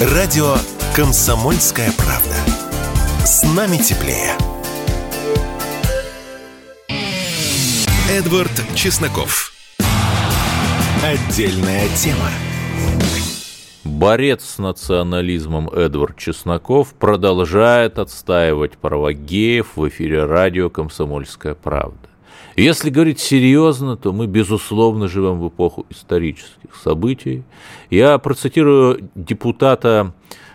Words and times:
Радио 0.00 0.54
«Комсомольская 0.96 1.92
правда». 1.92 2.34
С 3.22 3.42
нами 3.54 3.76
теплее. 3.76 4.32
Эдвард 8.10 8.50
Чесноков. 8.74 9.52
Отдельная 11.04 11.86
тема. 11.96 12.30
Борец 13.84 14.42
с 14.42 14.56
национализмом 14.56 15.68
Эдвард 15.68 16.16
Чесноков 16.16 16.94
продолжает 16.94 17.98
отстаивать 17.98 18.78
права 18.78 19.12
геев 19.12 19.76
в 19.76 19.86
эфире 19.90 20.24
радио 20.24 20.70
«Комсомольская 20.70 21.54
правда». 21.54 22.09
Если 22.56 22.90
говорить 22.90 23.20
серьезно, 23.20 23.96
то 23.96 24.12
мы, 24.12 24.26
безусловно, 24.26 25.08
живем 25.08 25.40
в 25.40 25.48
эпоху 25.48 25.86
исторических 25.90 26.74
событий. 26.74 27.44
Я 27.90 28.18
процитирую 28.18 29.08
депутата 29.14 30.12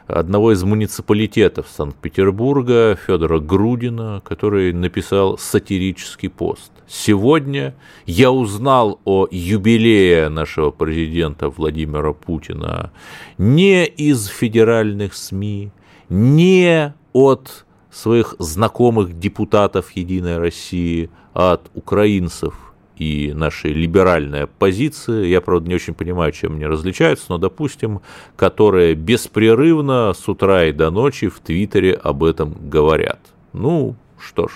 одного 0.07 0.51
из 0.51 0.63
муниципалитетов 0.63 1.67
Санкт-Петербурга, 1.67 2.97
Федора 3.07 3.39
Грудина, 3.39 4.21
который 4.23 4.73
написал 4.73 5.37
сатирический 5.37 6.29
пост. 6.29 6.71
Сегодня 6.87 7.73
я 8.05 8.31
узнал 8.31 8.99
о 9.05 9.27
юбилее 9.31 10.29
нашего 10.29 10.69
президента 10.69 11.49
Владимира 11.49 12.13
Путина 12.13 12.91
не 13.37 13.85
из 13.85 14.27
федеральных 14.27 15.15
СМИ, 15.15 15.71
не 16.09 16.93
от 17.13 17.65
своих 17.89 18.35
знакомых 18.37 19.17
депутатов 19.17 19.91
Единой 19.91 20.37
России, 20.37 21.09
от 21.35 21.69
украинцев 21.73 22.55
и 22.95 23.33
нашей 23.35 23.73
либеральной 23.73 24.43
оппозиции, 24.43 25.27
я, 25.27 25.41
правда, 25.41 25.67
не 25.67 25.75
очень 25.75 25.93
понимаю, 25.93 26.31
чем 26.31 26.55
они 26.55 26.65
различаются, 26.65 27.25
но, 27.27 27.37
допустим, 27.37 27.99
которые 28.37 28.95
беспрерывно 28.95 30.13
с 30.13 30.29
утра 30.29 30.63
и 30.63 30.71
до 30.71 30.89
ночи 30.91 31.27
в 31.27 31.41
Твиттере 31.41 31.93
об 31.93 32.23
этом 32.23 32.55
говорят. 32.69 33.19
Ну, 33.51 33.97
что 34.17 34.47
ж, 34.47 34.51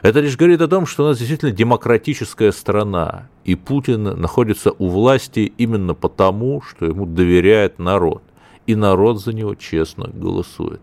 это 0.00 0.20
лишь 0.20 0.38
говорит 0.38 0.62
о 0.62 0.68
том, 0.68 0.86
что 0.86 1.04
у 1.04 1.08
нас 1.08 1.18
действительно 1.18 1.52
демократическая 1.52 2.50
страна, 2.52 3.28
и 3.44 3.54
Путин 3.54 4.04
находится 4.04 4.72
у 4.78 4.88
власти 4.88 5.52
именно 5.58 5.92
потому, 5.92 6.62
что 6.62 6.86
ему 6.86 7.04
доверяет 7.04 7.78
народ, 7.78 8.22
и 8.66 8.74
народ 8.74 9.20
за 9.20 9.34
него 9.34 9.54
честно 9.54 10.08
голосует. 10.08 10.80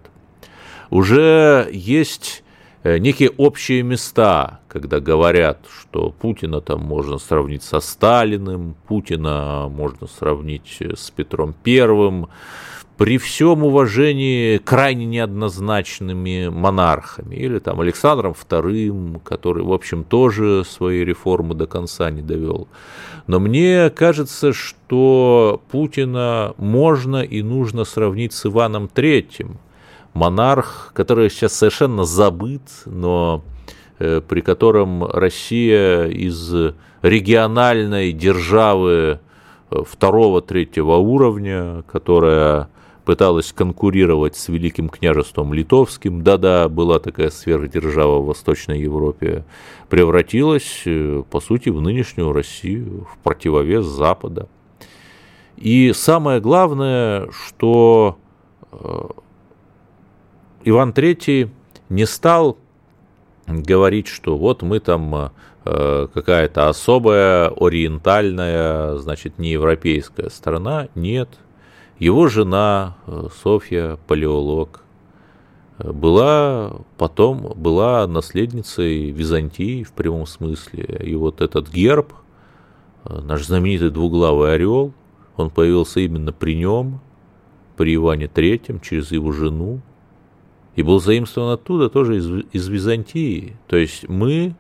Уже 0.92 1.68
есть 1.74 2.44
некие 2.83 3.31
общие 3.38 3.83
места, 3.83 4.59
когда 4.67 5.00
говорят, 5.00 5.59
что 5.81 6.11
Путина 6.11 6.61
там 6.61 6.81
можно 6.81 7.17
сравнить 7.17 7.64
со 7.64 7.80
Сталиным, 7.80 8.75
Путина 8.88 9.67
можно 9.69 10.08
сравнить 10.08 10.78
с 10.81 11.09
Петром 11.11 11.53
Первым, 11.64 12.28
при 12.97 13.19
всем 13.19 13.64
уважении 13.64 14.58
крайне 14.58 15.06
неоднозначными 15.06 16.47
монархами, 16.47 17.36
или 17.36 17.59
там 17.59 17.80
Александром 17.80 18.34
II, 18.34 19.22
который, 19.23 19.64
в 19.64 19.72
общем, 19.72 20.03
тоже 20.03 20.64
свои 20.66 21.06
реформы 21.06 21.53
до 21.53 21.67
конца 21.67 22.09
не 22.09 22.23
довел. 22.23 22.67
Но 23.28 23.39
мне 23.39 23.91
кажется, 23.91 24.52
что 24.52 25.62
Путина 25.69 26.56
можно 26.58 27.22
и 27.22 27.44
нужно 27.44 27.84
сравнить 27.84 28.34
с 28.34 28.47
Иваном 28.47 28.89
III, 28.94 29.52
монарх, 30.18 30.92
который 30.94 31.30
сейчас 31.30 31.54
совершенно 31.54 32.04
забыт, 32.04 32.64
но 32.86 33.44
э, 34.00 34.22
при 34.28 34.42
котором 34.42 35.06
Россия 35.06 36.08
из 36.08 36.54
региональной 37.04 38.12
державы 38.12 39.20
э, 39.70 39.84
второго-третьего 39.86 40.96
уровня, 40.96 41.84
которая 41.84 42.68
пыталась 43.06 43.54
конкурировать 43.54 44.36
с 44.36 44.50
Великим 44.50 44.90
княжеством 44.90 45.54
Литовским, 45.54 46.24
да-да, 46.24 46.68
была 46.68 47.00
такая 47.00 47.30
сверхдержава 47.30 48.20
в 48.20 48.26
Восточной 48.26 48.81
Европе, 48.81 49.46
превратилась, 49.88 50.81
э, 50.86 51.24
по 51.30 51.40
сути, 51.40 51.70
в 51.70 51.80
нынешнюю 51.80 52.34
Россию, 52.34 53.08
в 53.14 53.24
противовес 53.24 53.86
Запада. 53.86 54.50
И 55.58 55.94
самое 55.94 56.41
главное, 56.41 57.30
что 57.31 58.18
Иван 60.69 60.89
III 60.89 61.50
не 61.88 62.05
стал 62.05 62.57
говорить, 63.47 64.07
что 64.07 64.38
вот 64.38 64.63
мы 64.63 64.81
там 64.81 65.31
э, 65.63 66.07
какая-то 66.13 66.67
особая 66.67 67.47
ориентальная, 67.47 68.97
значит, 68.97 69.39
не 69.39 69.51
европейская 69.51 70.29
страна. 70.29 70.89
Нет. 70.94 71.29
Его 72.00 72.28
жена 72.28 72.97
э, 73.07 73.29
Софья, 73.41 73.97
палеолог, 74.07 74.81
была 75.78 76.73
потом 76.97 77.53
была 77.55 78.05
наследницей 78.05 79.11
Византии 79.11 79.84
в 79.84 79.94
прямом 79.94 80.25
смысле. 80.25 80.84
И 81.01 81.16
вот 81.16 81.39
этот 81.39 81.69
герб, 81.69 82.11
э, 83.05 83.22
наш 83.22 83.45
знаменитый 83.45 83.89
двуглавый 83.89 84.53
орел, 84.53 84.91
он 85.38 85.49
появился 85.49 86.01
именно 86.01 86.34
при 86.34 86.57
нем, 86.57 86.99
при 87.78 87.95
Иване 87.95 88.28
Третьем, 88.28 88.81
через 88.81 89.13
его 89.13 89.31
жену, 89.31 89.79
и 90.78 90.84
был 90.84 91.02
заимствован 91.02 91.54
оттуда 91.54 91.90
тоже 91.90 92.18
из, 92.18 92.46
из 92.54 92.68
Византии. 92.68 93.58
То 93.68 93.76
есть 93.76 94.08
мы 94.08 94.56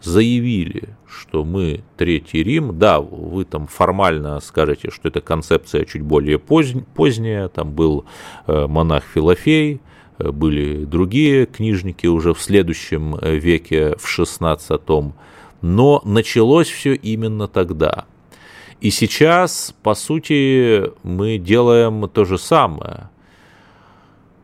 заявили, 0.00 0.90
что 1.08 1.44
мы 1.44 1.82
Третий 1.96 2.44
Рим, 2.44 2.78
да, 2.78 3.00
вы 3.00 3.44
там 3.44 3.66
формально 3.66 4.38
скажете, 4.40 4.90
что 4.90 5.08
эта 5.08 5.20
концепция 5.20 5.84
чуть 5.84 6.02
более 6.02 6.38
поздь, 6.38 6.76
поздняя, 6.94 7.48
там 7.48 7.72
был 7.72 8.04
э, 8.46 8.68
монах 8.68 9.02
Филофей, 9.12 9.80
э, 10.18 10.30
были 10.30 10.84
другие 10.84 11.46
книжники 11.46 12.06
уже 12.06 12.32
в 12.32 12.40
следующем 12.40 13.16
э, 13.16 13.34
веке, 13.34 13.96
в 13.98 14.06
XVI, 14.06 15.12
но 15.62 16.00
началось 16.04 16.68
все 16.68 16.94
именно 16.94 17.48
тогда. 17.48 18.04
И 18.80 18.90
сейчас, 18.90 19.74
по 19.82 19.94
сути, 19.94 20.92
мы 21.02 21.38
делаем 21.38 22.08
то 22.08 22.24
же 22.24 22.38
самое– 22.38 23.09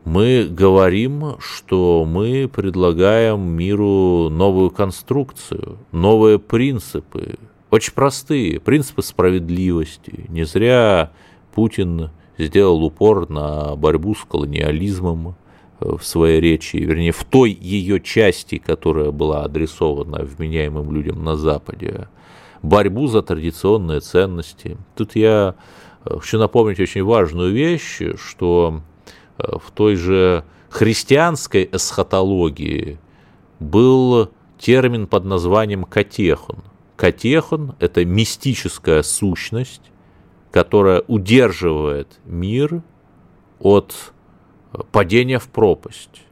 мы 0.07 0.47
говорим, 0.49 1.35
что 1.39 2.05
мы 2.07 2.47
предлагаем 2.47 3.41
миру 3.41 4.29
новую 4.29 4.71
конструкцию, 4.71 5.79
новые 5.91 6.39
принципы, 6.39 7.35
очень 7.71 7.91
простые, 7.91 8.61
принципы 8.61 9.01
справедливости. 9.01 10.23
Не 10.29 10.45
зря 10.45 11.11
Путин 11.53 12.11
сделал 12.37 12.85
упор 12.85 13.29
на 13.29 13.75
борьбу 13.75 14.15
с 14.15 14.23
колониализмом 14.23 15.35
э, 15.81 15.97
в 15.97 16.05
своей 16.05 16.39
речи, 16.39 16.77
вернее, 16.77 17.11
в 17.11 17.25
той 17.25 17.51
ее 17.51 17.99
части, 17.99 18.59
которая 18.59 19.11
была 19.11 19.43
адресована 19.43 20.23
вменяемым 20.23 20.89
людям 20.93 21.21
на 21.25 21.35
Западе, 21.35 22.07
борьбу 22.61 23.07
за 23.07 23.23
традиционные 23.23 23.99
ценности. 23.99 24.77
Тут 24.95 25.17
я 25.17 25.55
э, 26.05 26.13
хочу 26.13 26.39
напомнить 26.39 26.79
очень 26.79 27.03
важную 27.03 27.51
вещь, 27.51 27.99
что 28.15 28.83
в 29.37 29.71
той 29.71 29.95
же 29.95 30.43
христианской 30.69 31.69
эсхатологии 31.71 32.99
был 33.59 34.29
термин 34.59 35.07
под 35.07 35.25
названием 35.25 35.83
катехон. 35.83 36.63
Катехон– 36.95 37.75
это 37.79 38.05
мистическая 38.05 39.03
сущность, 39.03 39.91
которая 40.51 41.03
удерживает 41.07 42.19
мир 42.25 42.81
от 43.59 44.13
падения 44.91 45.39
в 45.39 45.47
пропасть, 45.47 46.23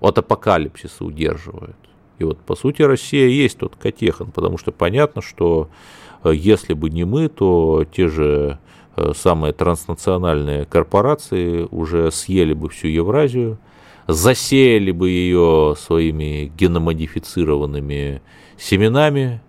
от 0.00 0.18
апокалипсиса 0.18 1.04
удерживает. 1.04 1.76
И 2.18 2.24
вот, 2.24 2.38
по 2.40 2.54
сути, 2.54 2.82
Россия 2.82 3.28
есть 3.28 3.58
тот 3.58 3.76
катехон, 3.76 4.32
потому 4.32 4.58
что 4.58 4.72
понятно, 4.72 5.22
что 5.22 5.70
э, 6.24 6.32
если 6.34 6.74
бы 6.74 6.90
не 6.90 7.04
мы, 7.04 7.28
то 7.28 7.84
те 7.90 8.08
же 8.08 8.58
Э, 8.58 8.58
самые 9.14 9.52
транснациональные 9.52 10.64
корпорации 10.64 11.66
уже 11.70 12.10
съели 12.10 12.52
бы 12.52 12.68
всю 12.68 12.88
Евразию, 12.88 13.58
засеяли 14.06 14.90
бы 14.90 15.10
ее 15.10 15.74
своими 15.78 16.50
геномодифицированными 16.56 18.22
семенами 18.56 19.42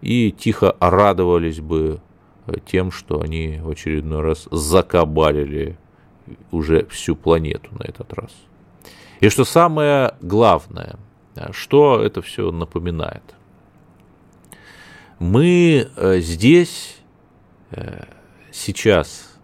и 0.00 0.32
тихо 0.32 0.76
радовались 0.80 1.60
бы 1.60 2.00
э, 2.46 2.54
тем, 2.66 2.90
что 2.90 3.20
они 3.20 3.60
в 3.62 3.70
очередной 3.70 4.20
раз 4.20 4.48
закабалили 4.50 5.78
уже 6.50 6.86
всю 6.86 7.14
планету 7.14 7.70
на 7.78 7.84
этот 7.84 8.12
раз. 8.12 8.30
И 9.20 9.28
что 9.28 9.44
самое 9.44 10.14
главное, 10.20 10.96
э, 11.36 11.52
что 11.52 12.02
это 12.02 12.20
все 12.20 12.50
напоминает? 12.50 13.22
Мы 15.20 15.88
здесь 15.96 16.96
сейчас 18.52 19.38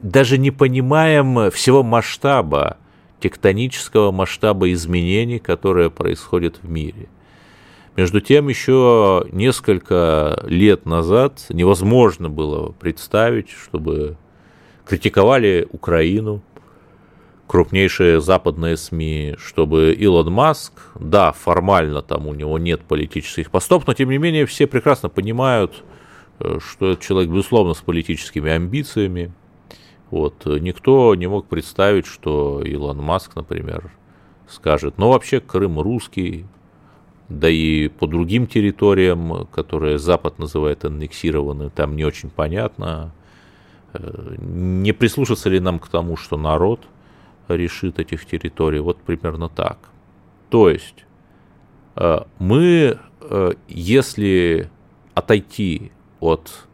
даже 0.00 0.38
не 0.38 0.50
понимаем 0.50 1.50
всего 1.50 1.82
масштаба, 1.82 2.76
тектонического 3.20 4.12
масштаба 4.12 4.70
изменений, 4.72 5.38
которые 5.38 5.90
происходят 5.90 6.58
в 6.62 6.68
мире. 6.68 7.08
Между 7.96 8.20
тем, 8.20 8.48
еще 8.48 9.26
несколько 9.32 10.42
лет 10.46 10.84
назад 10.84 11.46
невозможно 11.48 12.28
было 12.28 12.72
представить, 12.72 13.50
чтобы 13.50 14.18
критиковали 14.84 15.66
Украину, 15.70 16.42
крупнейшие 17.46 18.20
западные 18.20 18.76
СМИ, 18.76 19.36
чтобы 19.38 19.92
Илон 19.92 20.32
Маск, 20.32 20.72
да, 20.98 21.32
формально 21.32 22.02
там 22.02 22.26
у 22.26 22.34
него 22.34 22.58
нет 22.58 22.82
политических 22.82 23.50
постов, 23.50 23.86
но 23.86 23.94
тем 23.94 24.10
не 24.10 24.18
менее 24.18 24.44
все 24.44 24.66
прекрасно 24.66 25.08
понимают, 25.08 25.84
что 26.38 26.92
это 26.92 27.02
человек, 27.02 27.30
безусловно, 27.30 27.74
с 27.74 27.80
политическими 27.80 28.50
амбициями. 28.50 29.32
Вот. 30.10 30.46
Никто 30.46 31.14
не 31.14 31.26
мог 31.26 31.46
представить, 31.46 32.06
что 32.06 32.62
Илон 32.62 32.98
Маск, 32.98 33.36
например, 33.36 33.90
скажет, 34.48 34.98
ну 34.98 35.08
вообще 35.10 35.40
Крым 35.40 35.80
русский, 35.80 36.46
да 37.28 37.48
и 37.48 37.88
по 37.88 38.06
другим 38.06 38.46
территориям, 38.46 39.46
которые 39.46 39.98
Запад 39.98 40.38
называет 40.38 40.84
аннексированы, 40.84 41.70
там 41.70 41.96
не 41.96 42.04
очень 42.04 42.30
понятно, 42.30 43.12
э, 43.92 44.36
не 44.38 44.92
прислушаться 44.92 45.48
ли 45.48 45.60
нам 45.60 45.78
к 45.78 45.88
тому, 45.88 46.16
что 46.16 46.36
народ– 46.36 46.80
решит 47.48 47.98
этих 47.98 48.26
территорий. 48.26 48.80
Вот 48.80 48.98
примерно 48.98 49.48
так. 49.48 49.78
То 50.50 50.70
есть 50.70 51.04
э, 51.96 52.20
мы, 52.38 52.98
э, 53.20 53.52
если 53.68 54.70
отойти 55.14 55.92
от 56.24 56.66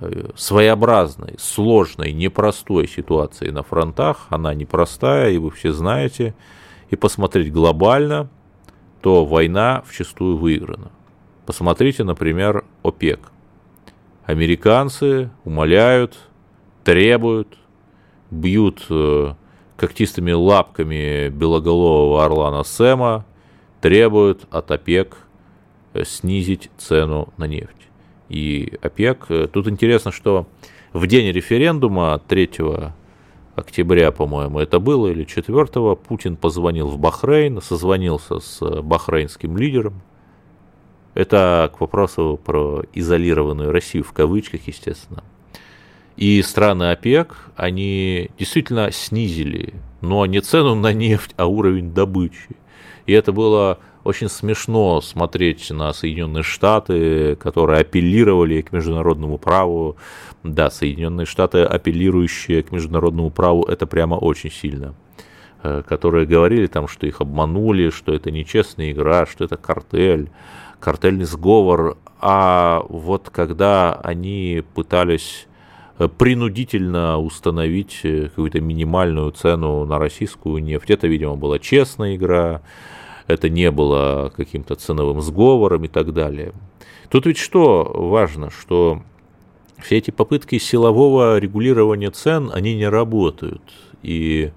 э, 0.00 0.30
своеобразной, 0.36 1.34
сложной, 1.38 2.12
непростой 2.12 2.88
ситуации 2.88 3.50
на 3.50 3.62
фронтах, 3.62 4.26
она 4.30 4.54
непростая, 4.54 5.30
и 5.30 5.38
вы 5.38 5.50
все 5.50 5.72
знаете, 5.72 6.34
и 6.90 6.96
посмотреть 6.96 7.52
глобально, 7.52 8.28
то 9.00 9.24
война 9.24 9.82
вчастую 9.86 10.36
выиграна. 10.36 10.90
Посмотрите, 11.46 12.04
например, 12.04 12.64
ОПЕК. 12.82 13.20
Американцы 14.24 15.30
умоляют, 15.44 16.18
требуют, 16.82 17.56
бьют 18.30 18.86
когтистыми 19.76 20.32
лапками 20.32 21.28
белоголового 21.28 22.24
орлана 22.24 22.64
Сэма 22.64 23.24
требуют 23.80 24.46
от 24.50 24.70
ОПЕК 24.70 25.16
э, 25.92 26.04
снизить 26.04 26.70
цену 26.78 27.32
на 27.36 27.44
нефть. 27.44 27.75
И 28.28 28.76
ОПЕК, 28.82 29.26
э, 29.28 29.48
тут 29.52 29.68
интересно, 29.68 30.12
что 30.12 30.46
в 30.92 31.06
день 31.06 31.30
референдума 31.32 32.20
3 32.26 32.50
октября, 33.54 34.12
по-моему, 34.12 34.60
это 34.60 34.78
было, 34.78 35.08
или 35.08 35.24
4 35.24 35.96
Путин 35.96 36.36
позвонил 36.36 36.88
в 36.88 36.98
Бахрейн, 36.98 37.60
созвонился 37.62 38.40
с 38.40 38.82
бахрейнским 38.82 39.56
лидером. 39.56 40.02
Это 41.14 41.72
к 41.74 41.80
вопросу 41.80 42.38
про 42.44 42.82
изолированную 42.92 43.72
Россию 43.72 44.04
в 44.04 44.12
кавычках, 44.12 44.66
естественно. 44.66 45.24
И 46.16 46.40
страны 46.42 46.90
ОПЕК, 46.92 47.34
они 47.56 48.30
действительно 48.38 48.90
снизили, 48.90 49.74
но 50.00 50.24
не 50.26 50.40
цену 50.40 50.74
на 50.74 50.92
нефть, 50.92 51.32
а 51.36 51.46
уровень 51.46 51.92
добычи. 51.92 52.56
И 53.06 53.12
это 53.12 53.32
было 53.32 53.78
очень 54.06 54.28
смешно 54.28 55.00
смотреть 55.00 55.70
на 55.70 55.92
Соединенные 55.92 56.42
Штаты, 56.42 57.36
которые 57.36 57.80
апеллировали 57.80 58.62
к 58.62 58.72
международному 58.72 59.38
праву. 59.38 59.96
Да, 60.42 60.70
Соединенные 60.70 61.26
Штаты, 61.26 61.64
апеллирующие 61.64 62.62
к 62.62 62.72
международному 62.72 63.30
праву, 63.30 63.64
это 63.64 63.86
прямо 63.86 64.14
очень 64.14 64.50
сильно 64.50 64.94
э, 65.62 65.82
которые 65.86 66.26
говорили 66.26 66.66
там, 66.66 66.88
что 66.88 67.06
их 67.06 67.20
обманули, 67.20 67.90
что 67.90 68.14
это 68.14 68.30
нечестная 68.30 68.92
игра, 68.92 69.26
что 69.26 69.44
это 69.44 69.56
картель, 69.56 70.30
картельный 70.80 71.24
сговор. 71.24 71.98
А 72.20 72.82
вот 72.88 73.30
когда 73.30 73.94
они 73.94 74.62
пытались 74.74 75.46
принудительно 76.18 77.18
установить 77.18 78.00
э, 78.02 78.28
какую-то 78.28 78.60
минимальную 78.60 79.30
цену 79.32 79.84
на 79.84 79.98
российскую 79.98 80.62
нефть. 80.62 80.90
Это, 80.90 81.06
видимо, 81.06 81.36
была 81.36 81.58
честная 81.58 82.16
игра, 82.16 82.62
это 83.26 83.48
не 83.48 83.70
было 83.70 84.32
каким-то 84.36 84.74
ценовым 84.76 85.20
сговором 85.20 85.84
и 85.84 85.88
так 85.88 86.12
далее. 86.12 86.52
Тут 87.08 87.26
ведь 87.26 87.38
что 87.38 87.84
важно, 87.94 88.50
что 88.50 89.02
все 89.78 89.98
эти 89.98 90.10
попытки 90.10 90.58
силового 90.58 91.38
регулирования 91.38 92.10
цен, 92.10 92.50
они 92.52 92.74
не 92.76 92.88
работают. 92.88 93.62
И 94.02 94.52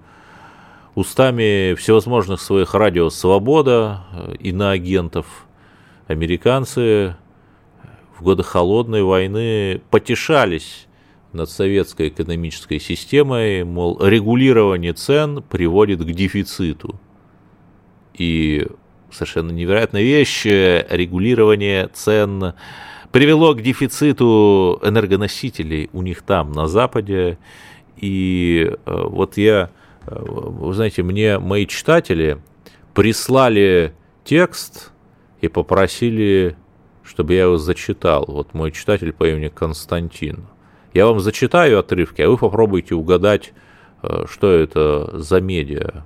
устами 0.94 1.74
всевозможных 1.74 2.40
своих 2.40 2.74
радио 2.74 3.10
«Свобода» 3.10 4.04
и 4.38 4.52
на 4.52 4.70
агентов 4.70 5.46
американцы 6.06 7.16
в 8.18 8.22
годы 8.22 8.42
холодной 8.42 9.02
войны 9.02 9.80
потешались 9.90 10.86
над 11.32 11.48
советской 11.48 12.08
экономической 12.08 12.80
системой, 12.80 13.64
мол, 13.64 13.98
регулирование 14.04 14.92
цен 14.92 15.42
приводит 15.48 16.00
к 16.00 16.10
дефициту. 16.10 16.98
И 18.14 18.66
совершенно 19.10 19.50
невероятная 19.50 20.02
вещь, 20.02 20.44
регулирование 20.44 21.88
цен 21.88 22.54
привело 23.12 23.54
к 23.54 23.62
дефициту 23.62 24.80
энергоносителей 24.82 25.90
у 25.92 26.02
них 26.02 26.22
там, 26.22 26.52
на 26.52 26.66
Западе. 26.66 27.38
И 27.96 28.70
э, 28.70 29.02
вот 29.08 29.36
я, 29.36 29.70
э, 30.06 30.16
вы 30.20 30.72
знаете, 30.72 31.02
мне 31.02 31.38
мои 31.38 31.66
читатели 31.66 32.38
прислали 32.94 33.94
текст 34.24 34.92
и 35.40 35.48
попросили, 35.48 36.56
чтобы 37.02 37.34
я 37.34 37.44
его 37.44 37.56
зачитал. 37.56 38.24
Вот 38.26 38.54
мой 38.54 38.72
читатель 38.72 39.12
по 39.12 39.28
имени 39.28 39.48
Константин. 39.48 40.46
Я 40.94 41.06
вам 41.06 41.20
зачитаю 41.20 41.78
отрывки, 41.78 42.22
а 42.22 42.28
вы 42.28 42.36
попробуйте 42.36 42.94
угадать, 42.94 43.52
э, 44.02 44.24
что 44.30 44.50
это 44.50 45.18
за 45.18 45.40
медиа. 45.40 46.04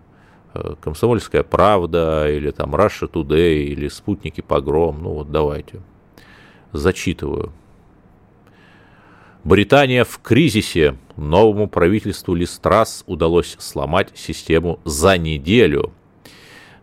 Э, 0.55 0.75
Комсомольская 0.81 1.43
правда, 1.43 2.31
или 2.31 2.51
там 2.51 2.75
Russia 2.75 3.11
Today, 3.11 3.65
или 3.65 3.89
Спутники 3.89 4.41
Погром. 4.41 5.03
Ну 5.03 5.11
вот 5.11 5.31
давайте. 5.31 5.81
Зачитываю. 6.73 7.53
Британия 9.43 10.05
в 10.05 10.19
кризисе. 10.23 10.97
Новому 11.17 11.69
правительству 11.69 12.35
Листрас 12.35 13.05
удалось 13.07 13.57
сломать 13.59 14.11
систему 14.15 14.81
за 14.85 15.19
неделю. 15.19 15.93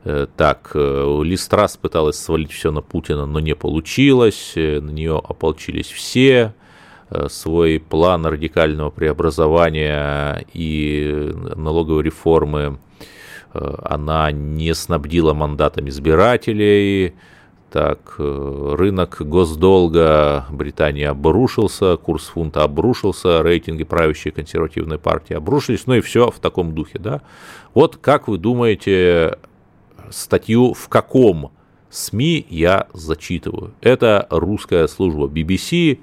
Э, 0.03 0.27
так, 0.37 0.71
Листрас 0.75 1.77
пыталась 1.77 2.17
свалить 2.17 2.51
все 2.51 2.71
на 2.71 2.81
Путина, 2.81 3.25
но 3.25 3.39
не 3.39 3.55
получилось. 3.55 4.53
На 4.55 4.89
нее 4.89 5.17
ополчились 5.17 5.87
все. 5.87 6.53
Э, 7.11 7.27
свой 7.29 7.79
план 7.79 8.25
радикального 8.25 8.89
преобразования 8.89 10.45
и 10.53 11.33
налоговой 11.55 12.03
реформы 12.03 12.59
э, 12.61 13.03
она 13.53 14.31
не 14.31 14.73
снабдила 14.73 15.33
мандатом 15.33 15.89
избирателей. 15.89 17.13
Так, 17.71 18.15
э, 18.17 18.75
рынок 18.77 19.21
госдолга 19.21 20.45
Британии 20.51 21.05
обрушился, 21.05 21.95
курс 21.95 22.25
фунта 22.25 22.63
обрушился, 22.63 23.41
рейтинги 23.41 23.85
правящей 23.85 24.33
консервативной 24.33 24.97
партии 24.97 25.35
обрушились, 25.35 25.87
ну 25.87 25.93
и 25.93 26.01
все 26.01 26.29
в 26.31 26.39
таком 26.39 26.75
духе, 26.75 26.99
да. 26.99 27.21
Вот 27.73 27.95
как 27.95 28.27
вы 28.27 28.37
думаете, 28.37 29.37
статью 30.09 30.73
в 30.73 30.89
каком 30.89 31.53
СМИ 31.89 32.45
я 32.49 32.87
зачитываю? 32.93 33.73
Это 33.79 34.27
русская 34.29 34.87
служба 34.87 35.27
BBC, 35.27 35.99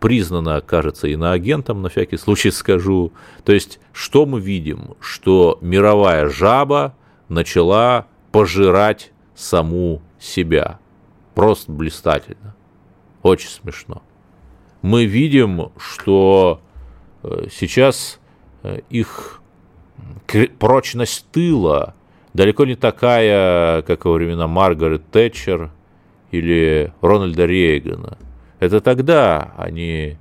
признана, 0.00 0.60
кажется, 0.60 1.08
иноагентом, 1.08 1.82
на 1.82 1.88
всякий 1.88 2.16
случай 2.16 2.50
скажу. 2.50 3.12
То 3.44 3.52
есть, 3.52 3.80
что 3.92 4.26
мы 4.26 4.40
видим? 4.40 4.96
Что 5.00 5.58
мировая 5.60 6.28
жаба 6.28 6.94
начала 7.28 8.06
пожирать 8.30 9.12
саму 9.34 10.02
себя. 10.18 10.78
Просто 11.34 11.72
блистательно. 11.72 12.54
Очень 13.22 13.48
смешно. 13.48 14.02
Мы 14.82 15.06
видим, 15.06 15.70
что 15.78 16.60
э, 17.22 17.46
сейчас 17.50 18.20
э, 18.62 18.80
их 18.90 19.40
прочность 20.58 21.26
тыла 21.30 21.94
далеко 22.34 22.64
не 22.64 22.74
такая, 22.74 23.82
как 23.82 24.04
во 24.04 24.12
времена 24.14 24.46
Маргарет 24.48 25.10
Тэтчер 25.10 25.70
или 26.30 26.92
Рональда 27.00 27.46
Рейгана– 27.46 28.18
это 28.62 28.80
тогда 28.80 29.54
они 29.56 30.18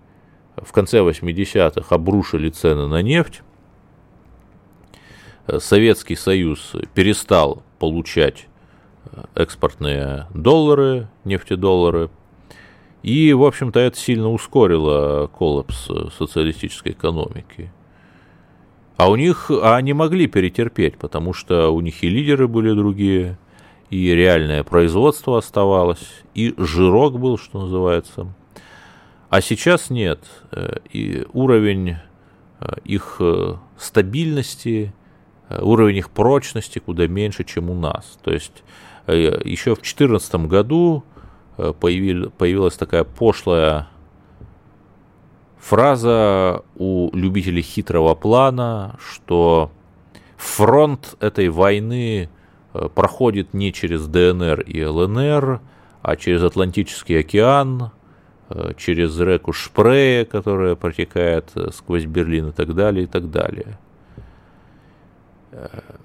в 0.57 0.71
конце 0.71 0.98
80-х 1.01 1.93
обрушили 1.93 2.50
цены 2.50 2.88
на 2.88 3.03
нефть. 3.03 3.43
Советский 5.60 6.15
Союз 6.15 6.74
перестал 6.95 7.62
получать 7.77 8.48
экспортные 9.36 10.25
доллары, 10.33 11.07
нефтедоллары. 11.24 12.10
И, 13.03 13.31
в 13.31 13.43
общем-то, 13.43 13.79
это 13.79 13.98
сильно 13.98 14.31
ускорило 14.31 15.27
коллапс 15.27 15.89
социалистической 16.17 16.93
экономики. 16.93 17.71
А 18.98 19.12
у 19.12 19.15
них, 19.17 19.51
а 19.51 19.75
они 19.75 19.93
могли 19.93 20.25
перетерпеть, 20.25 20.98
потому 20.98 21.33
что 21.33 21.69
у 21.69 21.79
них 21.81 22.03
и 22.03 22.10
лидеры 22.10 22.48
были 22.48 22.74
другие– 22.74 23.38
и 23.91 24.15
реальное 24.15 24.63
производство 24.63 25.38
оставалось, 25.38 26.24
и 26.33 26.55
жирок 26.57 27.19
был, 27.19 27.38
что 27.38 27.62
называется. 27.62 28.33
А 29.29 29.41
сейчас 29.41 29.91
нет. 29.91 30.25
Э, 30.51 30.77
и 30.91 31.27
уровень 31.33 31.98
их 32.83 33.19
стабильности, 33.75 34.93
уровень 35.50 35.98
их 35.98 36.12
прочности 36.12 36.77
куда 36.77 37.07
меньше, 37.07 37.43
чем 37.43 37.71
у 37.71 37.74
нас. 37.74 38.19
То 38.21 38.31
есть 38.31 38.63
еще 39.07 39.71
в 39.71 39.81
2014 39.81 40.36
году 40.45 41.03
появилась 41.57 42.75
такая 42.75 43.03
пошлая 43.03 43.88
фраза 45.62 46.63
у 46.75 47.15
любителей 47.15 47.62
хитрого 47.62 48.15
плана, 48.15 48.98
что 49.00 49.71
фронт 50.38 51.15
этой 51.19 51.50
войны 51.50 52.24
э, 52.24 52.40
проходит 52.74 53.54
не 53.54 53.74
через 53.74 54.08
ДНР 54.08 54.62
и 54.62 54.84
ЛНР, 54.84 55.62
а 56.01 56.16
через 56.16 56.44
Атлантический 56.44 57.20
океан, 57.20 57.92
э, 58.50 58.74
через 58.78 59.20
реку 59.20 59.54
Шпрее, 59.54 60.25
которая 60.25 60.75
протекает 60.75 61.51
э, 61.56 61.70
сквозь 61.72 62.06
Берлин 62.06 62.50
и 62.50 62.51
так 62.51 62.74
далее, 62.74 63.04
и 63.04 63.08
так 63.08 63.30
далее. 63.30 63.78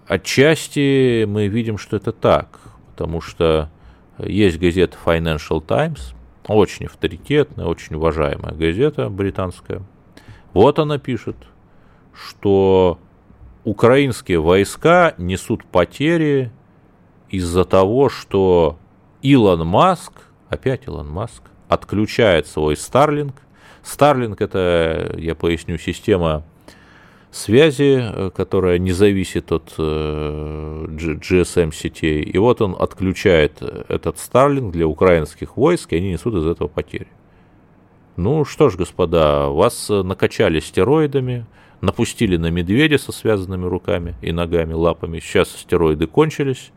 Отчасти 0.09 1.25
мы 1.25 1.47
видим, 1.47 1.79
что 1.79 1.97
это 1.97 2.11
так, 2.11 2.59
потому 2.91 3.21
что 3.21 3.71
есть 4.19 4.59
газета 4.59 4.97
Financial 5.05 5.65
Times, 5.65 6.15
очень 6.49 6.87
авторитетная, 6.87 7.67
очень 7.67 7.97
уважаемая 7.97 8.55
газета 8.55 9.09
британская. 9.09 9.83
Вот 10.53 10.79
она 10.79 10.99
пишет, 10.99 11.37
что 12.13 12.99
украинские 13.65 14.41
войска 14.41 15.15
несут 15.19 15.65
потери 15.65 16.51
из-за 17.31 17.65
того, 17.65 18.09
что 18.09 18.79
Илон 19.23 19.67
Маск, 19.67 20.13
опять 20.49 20.87
Илон 20.87 21.09
Маск, 21.09 21.43
отключает 21.69 22.47
свой 22.47 22.75
Starlink. 22.75 23.35
Starlink 23.83 24.37
это, 24.39 25.15
я 25.19 25.35
поясню, 25.35 25.79
система 25.79 26.45
связи, 27.31 28.01
э, 28.01 28.31
которая 28.35 28.79
не 28.79 28.93
зависит 28.93 29.53
от 29.53 29.75
э, 29.79 30.87
GSM 30.89 31.73
сетей. 31.75 32.23
И 32.23 32.39
вот 32.39 32.61
он 32.63 32.77
отключает 32.79 33.63
этот 33.63 34.17
Starlink 34.17 34.71
для 34.71 34.87
украинских 34.87 35.57
войск, 35.57 35.93
и 35.93 35.97
они 35.97 36.13
несут 36.13 36.35
из 36.35 36.47
этого 36.47 36.69
потери. 36.69 37.09
Ну 38.17 38.45
что 38.45 38.71
ж, 38.71 38.77
господа, 38.77 39.49
вас 39.49 39.89
накачали 39.91 40.61
стероидами, 40.61 41.45
напустили 41.83 42.39
на 42.39 42.51
медведя 42.51 42.97
со 42.97 43.13
связанными 43.13 43.67
руками 43.67 44.15
и 44.23 44.33
ногами, 44.33 44.73
лапами. 44.73 45.21
Сейчас 45.21 45.51
стероиды 45.51 46.07
кончились, 46.07 46.73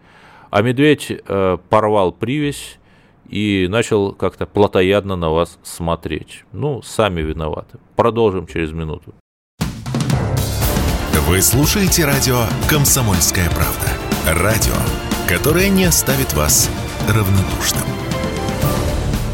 а 0.50 0.62
медведь 0.62 1.12
э, 1.12 1.58
порвал 1.70 2.12
привязь 2.12 2.80
и 3.28 3.68
начал 3.70 4.14
как-то 4.14 4.46
плотоядно 4.46 5.16
на 5.16 5.30
вас 5.30 5.60
смотреть. 5.64 6.46
Ну, 6.52 6.82
сами 6.82 7.22
виноваты. 7.22 7.78
Продолжим 7.96 8.48
через 8.48 8.72
минуту. 8.72 9.14
Вы 11.28 11.42
слушаете 11.42 12.06
радио 12.06 12.46
«Комсомольская 12.68 13.50
правда». 13.52 14.44
Радио, 14.44 14.74
которое 15.28 15.70
не 15.70 15.86
оставит 15.86 16.34
вас 16.34 16.72
равнодушным. 17.08 18.09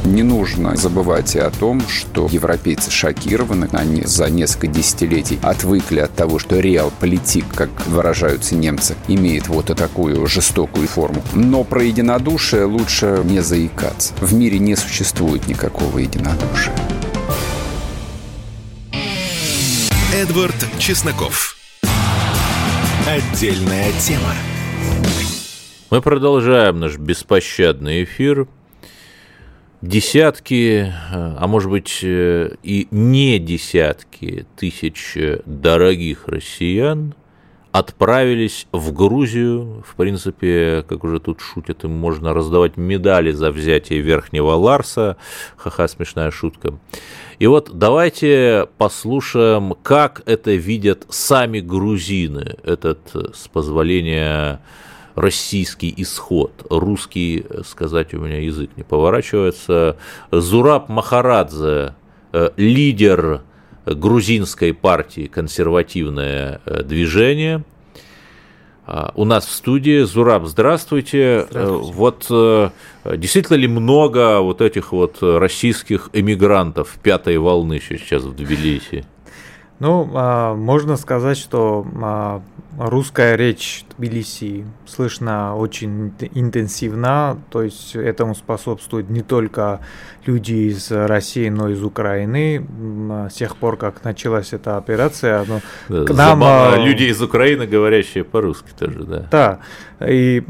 Не 0.06 0.22
нужно 0.22 0.76
забывать 0.76 1.36
и 1.36 1.40
о 1.40 1.50
том, 1.50 1.82
что 1.88 2.28
европейцы 2.32 2.92
шокированы. 2.92 3.68
Они 3.74 4.04
за 4.04 4.30
несколько 4.30 4.68
десятилетий 4.68 5.40
отвыкли 5.42 6.00
от 6.00 6.14
того, 6.14 6.38
что 6.38 6.60
реал-политик, 6.60 7.46
как 7.54 7.70
выражаются 7.88 8.56
немцы, 8.56 8.96
имеет 9.08 9.48
вот 9.48 9.66
такую 9.76 10.28
жестокую 10.28 10.88
форму. 10.88 11.24
Но 11.34 11.64
про 11.64 11.84
единодушие 11.84 12.66
лучше 12.66 13.22
не 13.26 13.42
заикаться. 13.42 14.14
В 14.22 14.34
мире 14.34 14.60
не 14.60 14.76
существует 14.76 15.48
никакого 15.48 15.98
единодушия. 15.98 16.74
Эдвард 20.14 20.56
Чесноков. 20.78 21.58
Отдельная 23.08 23.92
тема. 24.00 24.34
Мы 25.90 26.02
продолжаем 26.02 26.80
наш 26.80 26.98
беспощадный 26.98 28.04
эфир. 28.04 28.48
Десятки, 29.86 30.92
а 31.12 31.46
может 31.46 31.70
быть 31.70 32.00
и 32.02 32.88
не 32.90 33.38
десятки 33.38 34.48
тысяч 34.58 35.16
дорогих 35.46 36.28
россиян 36.28 37.14
отправились 37.72 38.66
в 38.72 38.92
Грузию. 38.94 39.84
В 39.88 39.94
принципе, 39.96 40.84
как 40.88 41.04
уже 41.04 41.20
тут 41.20 41.40
шутят, 41.40 41.84
им 41.84 41.92
можно 41.92 42.34
раздавать 42.34 42.78
медали 42.78 43.30
за 43.30 43.52
взятие 43.52 44.00
Верхнего 44.00 44.54
Ларса. 44.54 45.18
Ха-ха, 45.56 45.88
смешная 45.88 46.32
шутка. 46.32 46.80
И 47.38 47.46
вот 47.46 47.70
давайте 47.72 48.68
послушаем, 48.80 49.76
как 49.84 50.24
это 50.26 50.52
видят 50.56 51.06
сами 51.10 51.60
грузины, 51.60 52.56
этот, 52.64 53.12
с 53.14 53.48
позволения, 53.50 54.62
российский 55.16 55.94
исход. 55.98 56.66
Русский, 56.70 57.46
сказать 57.66 58.14
у 58.14 58.20
меня 58.20 58.40
язык 58.40 58.70
не 58.76 58.84
поворачивается. 58.84 59.98
Зураб 60.32 60.90
Махарадзе, 60.90 61.96
э, 62.34 62.50
лидер 62.58 63.42
грузинской 63.86 64.74
партии 64.74 65.28
«Консервативное 65.28 66.62
э, 66.66 66.84
движение», 66.84 67.64
а, 68.88 69.12
у 69.16 69.26
нас 69.26 69.48
в 69.48 69.52
студии. 69.52 70.04
Зураб, 70.04 70.46
здравствуйте. 70.46 71.48
здравствуйте. 71.50 71.94
Вот 71.94 72.28
э, 72.30 72.70
действительно 73.18 73.58
ли 73.58 73.68
много 73.68 74.42
вот 74.42 74.62
этих 74.62 74.92
вот 74.92 75.18
российских 75.22 76.12
эмигрантов 76.14 76.96
пятой 77.02 77.40
волны 77.40 77.82
сейчас 77.82 78.22
в 78.24 78.36
Тбилиси? 78.36 79.06
Ну, 79.80 80.10
а, 80.14 80.56
можно 80.56 80.96
сказать, 80.98 81.38
что 81.38 81.86
а, 82.02 82.42
русская 82.78 83.36
речь 83.36 83.86
Тбилиси 83.98 84.66
слышна 84.86 85.56
очень 85.56 86.14
интенсивно, 86.34 87.42
то 87.50 87.62
есть 87.62 87.96
этому 87.96 88.36
способствуют 88.36 89.10
не 89.10 89.22
только 89.22 89.80
люди 90.26 90.70
из 90.70 90.92
России, 90.92 91.50
но 91.50 91.70
и 91.70 91.74
из 91.74 91.84
Украины. 91.84 92.66
С 93.30 93.36
тех 93.36 93.56
пор, 93.58 93.78
как 93.78 94.04
началась 94.04 94.54
эта 94.54 94.78
операция, 94.78 95.46
да, 95.88 96.06
к 96.06 96.10
нам... 96.10 96.40
Забавно. 96.40 96.84
Люди 96.84 97.04
из 97.04 97.22
Украины, 97.22 97.66
говорящие 97.66 98.24
по-русски 98.24 98.70
тоже, 98.78 99.04
да. 99.04 99.28
Да, 99.32 99.60
и 100.06 100.44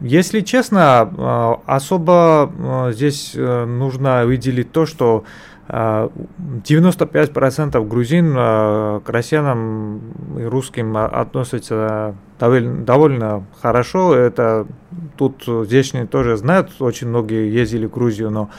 если 0.00 0.40
честно, 0.40 1.60
особо 1.66 2.90
здесь 2.92 3.32
э, 3.34 3.64
нужно 3.64 4.26
выделить 4.26 4.70
то, 4.72 4.84
что 4.86 5.24
95% 5.68 7.88
грузин 7.88 8.34
к 8.34 9.02
россиянам 9.06 10.00
и 10.38 10.44
русским 10.44 10.96
относятся 10.96 12.14
довольно, 12.38 12.84
довольно 12.84 13.46
хорошо. 13.62 14.14
Это 14.14 14.66
тут 15.16 15.42
здешние 15.46 16.06
тоже 16.06 16.36
знают, 16.36 16.70
очень 16.80 17.08
многие 17.08 17.50
ездили 17.50 17.86
в 17.86 17.92
Грузию, 17.92 18.30
но 18.30 18.50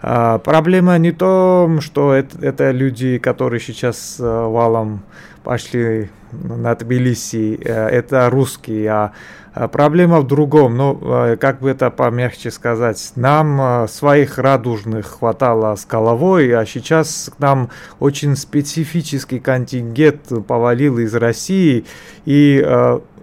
проблема 0.00 0.98
не 0.98 1.12
в 1.12 1.18
том, 1.18 1.80
что 1.80 2.14
это, 2.14 2.36
это 2.44 2.72
люди, 2.72 3.18
которые 3.18 3.60
сейчас 3.60 4.16
валом 4.18 5.02
пошли 5.42 6.10
на 6.32 6.74
Тбилиси, 6.74 7.58
это 7.62 8.28
русские, 8.30 8.88
а 8.90 9.12
а 9.52 9.66
проблема 9.66 10.20
в 10.20 10.28
другом, 10.28 10.76
но 10.76 10.92
ну, 10.94 11.36
как 11.36 11.58
бы 11.58 11.70
это 11.70 11.90
помягче 11.90 12.52
сказать, 12.52 13.12
нам 13.16 13.60
а, 13.60 13.88
своих 13.88 14.38
радужных 14.38 15.18
хватало 15.18 15.74
с 15.74 15.84
головой, 15.86 16.56
а 16.56 16.64
сейчас 16.64 17.32
к 17.36 17.40
нам 17.40 17.68
очень 17.98 18.36
специфический 18.36 19.40
контингент 19.40 20.28
повалил 20.46 20.98
из 20.98 21.16
России, 21.16 21.84
и 22.26 22.64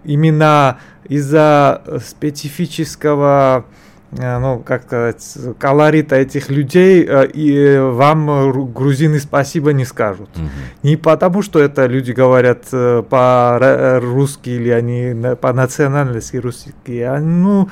именно 0.04 0.80
из-за 1.08 1.82
специфического 2.06 3.64
Э, 3.64 3.87
ну, 4.12 4.60
как 4.60 4.84
сказать, 4.84 5.38
колорита 5.60 6.16
этих 6.16 6.50
людей, 6.50 7.06
э, 7.08 7.28
и 7.28 7.78
вам 7.78 8.72
грузины 8.72 9.20
спасибо 9.20 9.74
не 9.74 9.86
скажут. 9.86 10.30
Угу. 10.36 10.50
Не 10.84 10.96
потому, 10.96 11.42
что 11.42 11.60
это 11.60 11.86
люди 11.88 12.12
говорят 12.12 12.64
э, 12.72 13.04
по-русски 13.08 14.50
или 14.50 14.70
они 14.70 15.36
по 15.36 15.52
национальности 15.52 16.38
русские, 16.38 17.10
а 17.10 17.20
ну, 17.20 17.70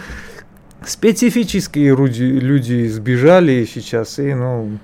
специфические 0.86 1.96
люди, 1.96 2.24
люди 2.24 2.88
сбежали 2.88 3.66
сейчас, 3.66 4.20
и, 4.20 4.34
ну, 4.34 4.78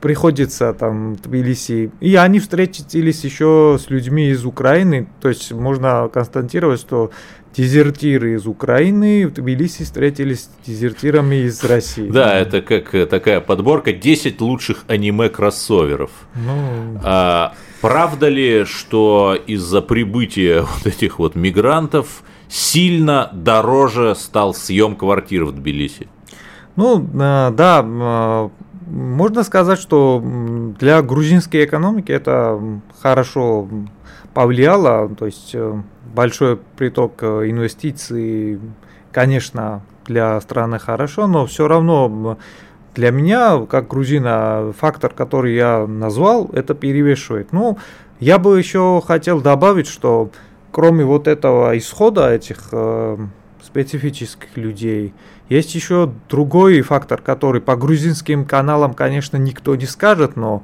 приходится 0.00 0.74
там 0.74 1.16
Тбилиси. 1.16 1.90
И 2.00 2.14
они 2.16 2.40
встретились 2.40 3.24
еще 3.24 3.78
с 3.80 3.88
людьми 3.90 4.28
из 4.28 4.44
Украины, 4.44 5.06
то 5.20 5.28
есть 5.28 5.52
можно 5.52 6.10
констатировать, 6.12 6.80
что 6.80 7.10
дезертиры 7.54 8.34
из 8.34 8.46
Украины 8.46 9.26
в 9.26 9.32
Тбилиси 9.32 9.84
встретились 9.84 10.44
с 10.44 10.66
дезертирами 10.66 11.46
из 11.46 11.62
России. 11.64 12.08
Да, 12.08 12.38
это 12.38 12.62
как 12.62 12.94
э, 12.94 13.06
такая 13.06 13.40
подборка 13.40 13.92
10 13.92 14.40
лучших 14.40 14.84
аниме-кроссоверов. 14.86 16.10
Ну... 16.34 17.00
А, 17.02 17.54
правда 17.80 18.28
ли, 18.28 18.64
что 18.64 19.36
из-за 19.46 19.82
прибытия 19.82 20.62
вот 20.76 20.86
этих 20.86 21.18
вот 21.18 21.34
мигрантов 21.34 22.22
сильно 22.48 23.30
дороже 23.32 24.14
стал 24.14 24.54
съем 24.54 24.96
квартир 24.96 25.44
в 25.44 25.52
Тбилиси? 25.52 26.08
Ну, 26.76 27.00
э, 27.00 27.50
да, 27.50 27.84
э, 27.84 28.48
можно 28.86 29.42
сказать, 29.44 29.80
что 29.80 30.22
для 30.78 31.02
грузинской 31.02 31.64
экономики 31.64 32.10
это 32.12 32.60
хорошо 33.00 33.68
повлияло, 34.34 35.08
то 35.08 35.26
есть 35.26 35.50
э, 35.54 35.82
большой 36.14 36.56
приток 36.76 37.22
э, 37.22 37.50
инвестиций, 37.50 38.60
конечно, 39.12 39.82
для 40.06 40.40
страны 40.40 40.78
хорошо, 40.78 41.26
но 41.26 41.46
все 41.46 41.68
равно 41.68 42.38
для 42.94 43.10
меня, 43.10 43.64
как 43.66 43.88
грузина, 43.88 44.72
фактор, 44.76 45.12
который 45.12 45.54
я 45.54 45.86
назвал, 45.86 46.50
это 46.52 46.74
перевешивает. 46.74 47.52
Ну, 47.52 47.78
я 48.18 48.38
бы 48.38 48.58
еще 48.58 49.02
хотел 49.06 49.40
добавить, 49.40 49.86
что 49.86 50.30
кроме 50.72 51.04
вот 51.04 51.26
этого 51.26 51.76
исхода 51.78 52.32
этих 52.32 52.68
э, 52.72 53.16
специфических 53.62 54.56
людей, 54.56 55.14
есть 55.48 55.74
еще 55.74 56.12
другой 56.28 56.80
фактор, 56.82 57.20
который 57.20 57.60
по 57.60 57.76
грузинским 57.76 58.44
каналам, 58.44 58.94
конечно, 58.94 59.36
никто 59.36 59.74
не 59.74 59.86
скажет, 59.86 60.36
но 60.36 60.62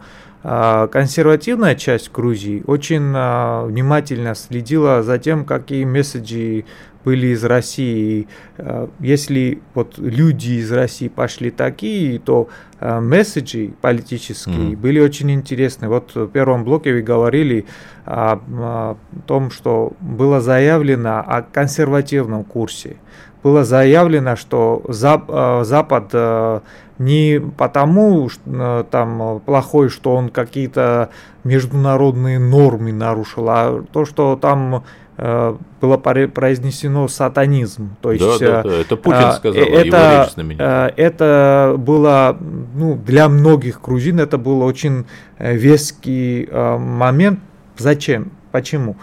консервативная 0.92 1.74
часть 1.74 2.12
Грузии 2.12 2.62
очень 2.68 3.12
э, 3.12 3.66
внимательно 3.66 4.36
следила 4.36 5.02
за 5.02 5.18
тем, 5.18 5.44
какие 5.44 5.84
месседжи 5.84 6.64
были 7.04 7.28
из 7.28 7.42
России. 7.44 8.28
Э, 8.56 8.86
если 9.00 9.60
вот 9.74 9.98
люди 9.98 10.52
из 10.60 10.70
России 10.70 11.08
пошли 11.08 11.50
такие, 11.50 12.20
то 12.20 12.48
месседжи 12.80 13.72
политические 13.80 14.74
mm. 14.74 14.76
были 14.76 15.00
очень 15.00 15.32
интересны. 15.32 15.88
Вот 15.88 16.14
в 16.14 16.28
первом 16.28 16.62
блоке 16.62 16.92
вы 16.92 17.02
говорили 17.02 17.64
о, 18.04 18.38
о 18.38 18.96
том, 19.26 19.50
что 19.50 19.94
было 20.00 20.40
заявлено 20.40 21.24
о 21.26 21.42
консервативном 21.42 22.44
курсе. 22.44 22.98
Было 23.42 23.64
заявлено, 23.64 24.36
что 24.36 24.82
э, 24.88 25.64
Запад 25.64 26.62
не 26.98 27.42
потому 27.58 28.30
что 28.30 28.86
там 28.90 29.40
плохой, 29.44 29.90
что 29.90 30.14
он 30.14 30.30
какие-то 30.30 31.10
международные 31.44 32.38
нормы 32.38 32.92
нарушил, 32.92 33.48
а 33.50 33.84
то, 33.92 34.06
что 34.06 34.36
там 34.36 34.82
Э, 35.18 35.56
было 35.80 35.96
произнесено 35.96 37.08
сатанизм. 37.08 37.96
То 38.02 38.12
есть, 38.12 38.22
да, 38.22 38.38
да, 38.38 38.62
да. 38.62 38.76
это 38.76 38.96
Путин 38.96 39.28
э, 39.28 39.32
сказал, 39.32 39.62
это, 39.62 40.28
его 40.36 40.42
меня. 40.42 40.88
Э, 40.88 40.92
это 40.94 41.74
было, 41.78 42.36
ну, 42.74 42.96
для 42.96 43.30
многих 43.30 43.80
грузин 43.80 44.20
это 44.20 44.36
был 44.36 44.60
очень 44.62 45.06
веский 45.38 46.46
момент. 46.52 47.40
Зачем? 47.78 48.30
Почему? 48.52 48.96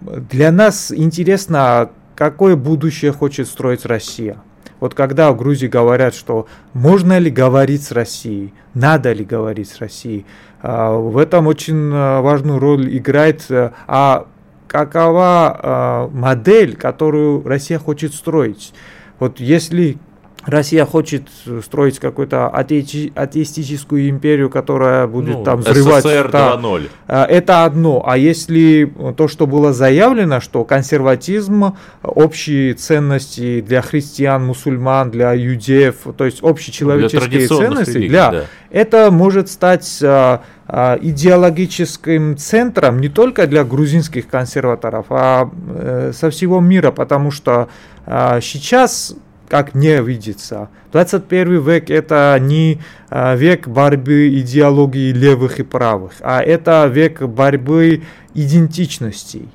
Для 0.00 0.50
нас 0.52 0.92
интересно, 0.92 1.90
какое 2.18 2.56
будущее 2.56 3.12
хочет 3.12 3.46
строить 3.46 3.86
Россия. 3.86 4.38
Вот 4.80 4.92
когда 4.92 5.30
в 5.30 5.36
Грузии 5.36 5.68
говорят, 5.68 6.16
что 6.16 6.48
можно 6.72 7.16
ли 7.16 7.30
говорить 7.30 7.84
с 7.84 7.92
Россией, 7.92 8.52
надо 8.74 9.12
ли 9.12 9.24
говорить 9.24 9.68
с 9.68 9.78
Россией, 9.78 10.26
в 10.60 11.16
этом 11.16 11.46
очень 11.46 11.90
важную 11.90 12.58
роль 12.58 12.96
играет, 12.96 13.46
а 13.48 14.26
какова 14.66 16.08
э, 16.12 16.16
модель, 16.16 16.76
которую 16.76 17.46
Россия 17.46 17.78
хочет 17.78 18.12
строить. 18.12 18.74
Вот 19.20 19.38
если 19.38 19.98
Россия 20.44 20.84
хочет 20.86 21.28
строить 21.64 21.98
какую-то 21.98 22.48
атеистическую 22.48 24.08
империю, 24.08 24.48
которая 24.48 25.06
будет 25.06 25.38
ну, 25.38 25.44
там 25.44 25.60
взрывать. 25.60 26.04
СССР 26.04 26.30
да, 26.30 26.54
2.0. 26.54 26.88
Это 27.06 27.64
одно. 27.64 28.02
А 28.06 28.16
если 28.16 28.90
то, 29.16 29.26
что 29.28 29.46
было 29.46 29.72
заявлено, 29.72 30.40
что 30.40 30.64
консерватизм, 30.64 31.76
общие 32.02 32.74
ценности 32.74 33.60
для 33.60 33.82
христиан, 33.82 34.46
мусульман, 34.46 35.10
для 35.10 35.32
юдеев, 35.32 35.96
то 36.16 36.24
есть 36.24 36.42
общечеловеческие 36.42 37.28
для 37.28 37.48
ценности, 37.48 37.90
религий, 37.90 38.08
для, 38.08 38.30
да. 38.30 38.44
это 38.70 39.10
может 39.10 39.50
стать 39.50 40.00
идеологическим 40.00 42.36
центром 42.36 43.00
не 43.00 43.08
только 43.08 43.46
для 43.46 43.64
грузинских 43.64 44.28
консерваторов, 44.28 45.06
а 45.08 45.50
э, 45.74 46.12
со 46.14 46.28
всего 46.30 46.60
мира, 46.60 46.90
потому 46.90 47.30
что 47.30 47.68
сейчас 48.06 49.14
как 49.48 49.74
мне 49.74 50.02
видится. 50.02 50.68
21 50.92 51.60
век 51.60 51.90
это 51.90 52.36
не 52.40 52.80
а, 53.10 53.34
век 53.34 53.66
борьбы 53.68 54.28
идеологии 54.40 55.12
левых 55.12 55.58
и 55.58 55.62
правых, 55.62 56.12
а 56.20 56.40
это 56.40 56.86
век 56.86 57.22
борьбы 57.22 58.02
идентичностей. 58.34 59.48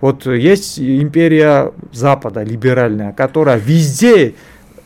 Вот 0.00 0.26
есть 0.26 0.78
империя 0.78 1.72
Запада, 1.92 2.42
либеральная, 2.42 3.12
которая 3.12 3.58
везде 3.58 4.34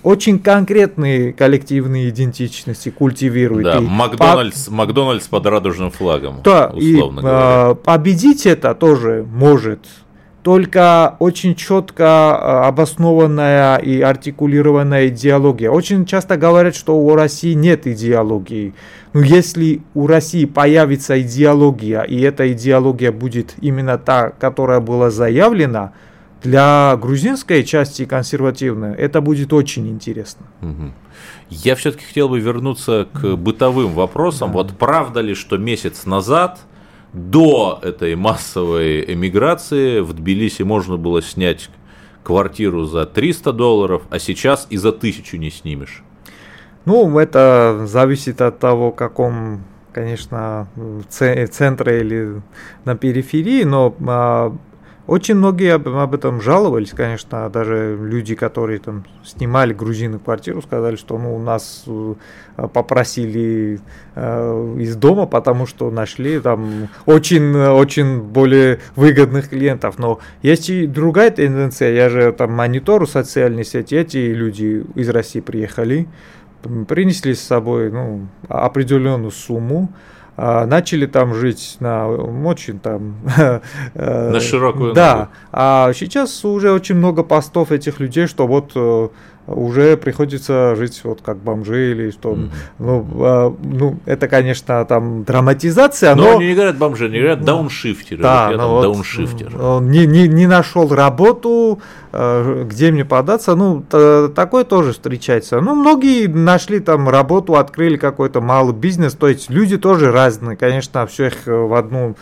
очень 0.03 0.39
конкретные 0.39 1.33
коллективные 1.33 2.09
идентичности 2.09 2.91
культивирует. 2.91 3.65
Да, 3.65 3.79
и 3.79 3.81
Макдональдс, 3.81 4.67
по... 4.67 4.73
Макдональдс 4.73 5.29
под 5.29 5.47
радужным 5.47 5.91
флагом. 5.91 6.41
Да, 6.43 6.69
условно 6.69 7.21
и 7.21 7.23
говоря. 7.23 7.71
Э, 7.71 7.75
победить 7.75 8.47
это 8.47 8.75
тоже 8.75 9.25
может 9.31 9.81
только 10.43 11.17
очень 11.21 11.55
четко 11.55 12.03
э, 12.05 12.67
обоснованная 12.67 13.77
и 13.77 14.01
артикулированная 14.01 15.09
идеология. 15.09 15.71
Очень 15.71 16.05
часто 16.05 16.37
говорят, 16.37 16.75
что 16.75 16.97
у 16.97 17.15
России 17.15 17.53
нет 17.53 17.87
идеологии. 17.87 18.75
Но 19.13 19.21
если 19.21 19.83
у 19.95 20.07
России 20.07 20.45
появится 20.45 21.21
идеология, 21.21 22.03
и 22.03 22.21
эта 22.21 22.53
идеология 22.53 23.13
будет 23.13 23.55
именно 23.61 23.99
та, 23.99 24.31
которая 24.31 24.81
была 24.81 25.11
заявлена, 25.11 25.93
для 26.43 26.97
грузинской 26.97 27.63
части 27.63 28.05
консервативной 28.05 28.97
это 28.97 29.21
будет 29.21 29.53
очень 29.53 29.89
интересно. 29.89 30.47
Я 31.51 31.77
все-таки 31.77 32.05
хотел 32.05 32.29
бы 32.29 32.41
вернуться 32.41 33.07
к 33.13 33.37
бытовым 33.37 33.93
вопросам. 33.93 34.49
Да. 34.49 34.55
Вот 34.55 34.73
правда 34.77 35.21
ли, 35.21 35.35
что 35.35 35.57
месяц 35.57 36.05
назад 36.05 36.59
до 37.13 37.79
этой 37.83 38.15
массовой 38.17 39.13
эмиграции 39.13 40.01
в 40.01 40.13
Тбилиси 40.13 40.63
можно 40.63 40.97
было 40.97 41.23
снять 41.23 41.71
квартиру 42.23 42.85
за 42.85 43.05
300 43.07 43.53
долларов, 43.53 44.03
а 44.11 44.19
сейчас 44.19 44.67
и 44.71 44.77
за 44.77 44.91
1000 44.91 45.39
не 45.39 45.51
снимешь? 45.51 46.03
Ну, 46.85 47.19
это 47.19 47.85
зависит 47.87 48.41
от 48.41 48.59
того, 48.59 48.91
в 48.91 48.97
каком, 48.97 49.65
конечно, 49.93 50.69
центре 51.09 52.01
или 52.01 52.43
на 52.85 52.97
периферии, 52.97 53.63
но 53.65 53.95
а, 54.07 54.57
очень 55.07 55.35
многие 55.35 55.75
об, 55.75 55.89
об 55.89 56.15
этом 56.15 56.41
жаловались, 56.41 56.91
конечно, 56.91 57.51
даже 57.51 57.99
люди, 58.01 58.37
которые 58.37 58.79
там 58.79 59.05
снимали 59.25 59.75
грузины 59.75 60.21
квартиру, 60.21 60.63
сказали, 60.63 60.95
что 60.95 61.19
ну, 61.19 61.39
нас 61.41 61.85
э, 61.87 62.15
попросили 62.73 63.81
э, 64.15 64.77
из 64.79 64.95
дома, 64.95 65.27
потому 65.27 65.67
что 65.67 65.91
нашли 65.91 66.39
там 66.39 66.89
очень, 67.05 67.55
очень 67.57 68.21
более 68.21 68.79
выгодных 68.95 69.49
клиентов. 69.49 69.99
Но 69.99 70.21
есть 70.41 70.71
и 70.71 70.87
другая 70.87 71.33
тенденция, 71.33 71.93
я 71.93 72.09
же 72.09 72.33
там 72.33 72.53
монитору 72.53 73.07
социальной 73.07 73.65
сети, 73.65 73.97
эти 73.97 74.19
люди 74.19 74.85
из 74.95 75.09
России 75.09 75.41
приехали, 75.41 76.07
принесли 76.87 77.35
с 77.35 77.41
собой 77.41 77.91
ну, 77.91 78.29
определенную 78.49 79.33
сумму, 79.33 79.89
а, 79.93 80.12
начали 80.37 81.07
там 81.07 81.35
жить 81.35 81.77
на 81.81 82.09
очень 82.09 82.79
там... 82.79 83.17
Э, 83.95 84.31
на 84.31 84.41
широкую 84.41 84.95
Да, 84.95 85.29
а 85.53 85.93
сейчас 85.95 86.45
уже 86.45 86.73
очень 86.73 86.95
много 86.95 87.23
постов 87.23 87.71
этих 87.73 88.01
людей, 88.01 88.27
что 88.27 88.47
вот 88.47 88.73
э, 88.75 89.09
уже 89.47 89.97
приходится 89.97 90.75
жить 90.77 91.01
вот 91.05 91.21
как 91.23 91.39
бомжи 91.39 91.91
или 91.91 92.11
что. 92.11 92.33
Mm-hmm. 92.33 92.51
Ну, 92.79 93.07
а, 93.21 93.57
ну, 93.63 93.99
это, 94.07 94.29
конечно, 94.29 94.85
там 94.85 95.25
драматизация, 95.25 96.15
но... 96.15 96.23
Но 96.23 96.37
они 96.37 96.49
не 96.49 96.55
говорят 96.55 96.79
бомжи, 96.79 97.07
они 97.07 97.19
говорят 97.19 97.45
дауншифтеры. 97.45 98.23
Да, 98.23 98.49
вот 98.51 98.57
ну 98.57 98.69
вот, 98.69 98.83
дауншифтер. 98.83 99.61
Он 99.61 99.91
не, 99.91 100.07
не, 100.07 100.29
не 100.29 100.47
нашел 100.47 100.89
работу, 100.95 101.81
э, 102.13 102.65
где 102.69 102.93
мне 102.93 103.05
податься. 103.05 103.55
Ну, 103.55 103.83
такое 104.35 104.65
тоже 104.65 104.93
встречается. 104.93 105.61
Ну, 105.61 105.75
многие 105.75 106.27
нашли 106.27 106.81
там 106.81 107.09
работу, 107.09 107.57
открыли 107.57 107.97
какой-то 107.97 108.41
малый 108.41 108.75
бизнес. 108.75 109.15
То 109.15 109.29
есть 109.29 109.51
люди 109.51 109.77
тоже 109.77 110.13
разные. 110.13 110.57
Конечно, 110.57 111.07
все 111.07 111.27
их 111.27 111.47
в 111.47 111.75
одну 111.75 112.03
Э, 112.13 112.15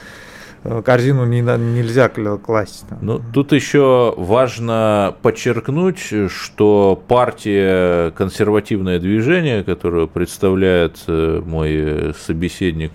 корзину 0.62 1.24
не, 1.24 1.40
нельзя 1.40 2.08
класть. 2.08 2.84
Ну, 3.00 3.20
тут 3.32 3.52
еще 3.52 4.14
важно 4.16 5.14
подчеркнуть, 5.22 6.12
что 6.28 7.02
партия 7.08 8.10
«Консервативное 8.12 8.98
движение», 8.98 9.64
которую 9.64 10.08
представляет 10.08 10.98
э, 11.06 11.42
мой 11.44 12.14
собеседник 12.26 12.92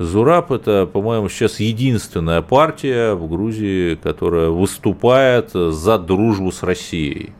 Зураб, 0.00 0.50
это, 0.50 0.86
по-моему, 0.86 1.28
сейчас 1.28 1.60
единственная 1.60 2.40
партия 2.40 3.12
в 3.12 3.28
Грузии, 3.28 3.96
которая 3.96 4.48
выступает 4.48 5.50
за 5.52 5.98
дружбу 5.98 6.52
с 6.52 6.62
Россией. 6.62 7.34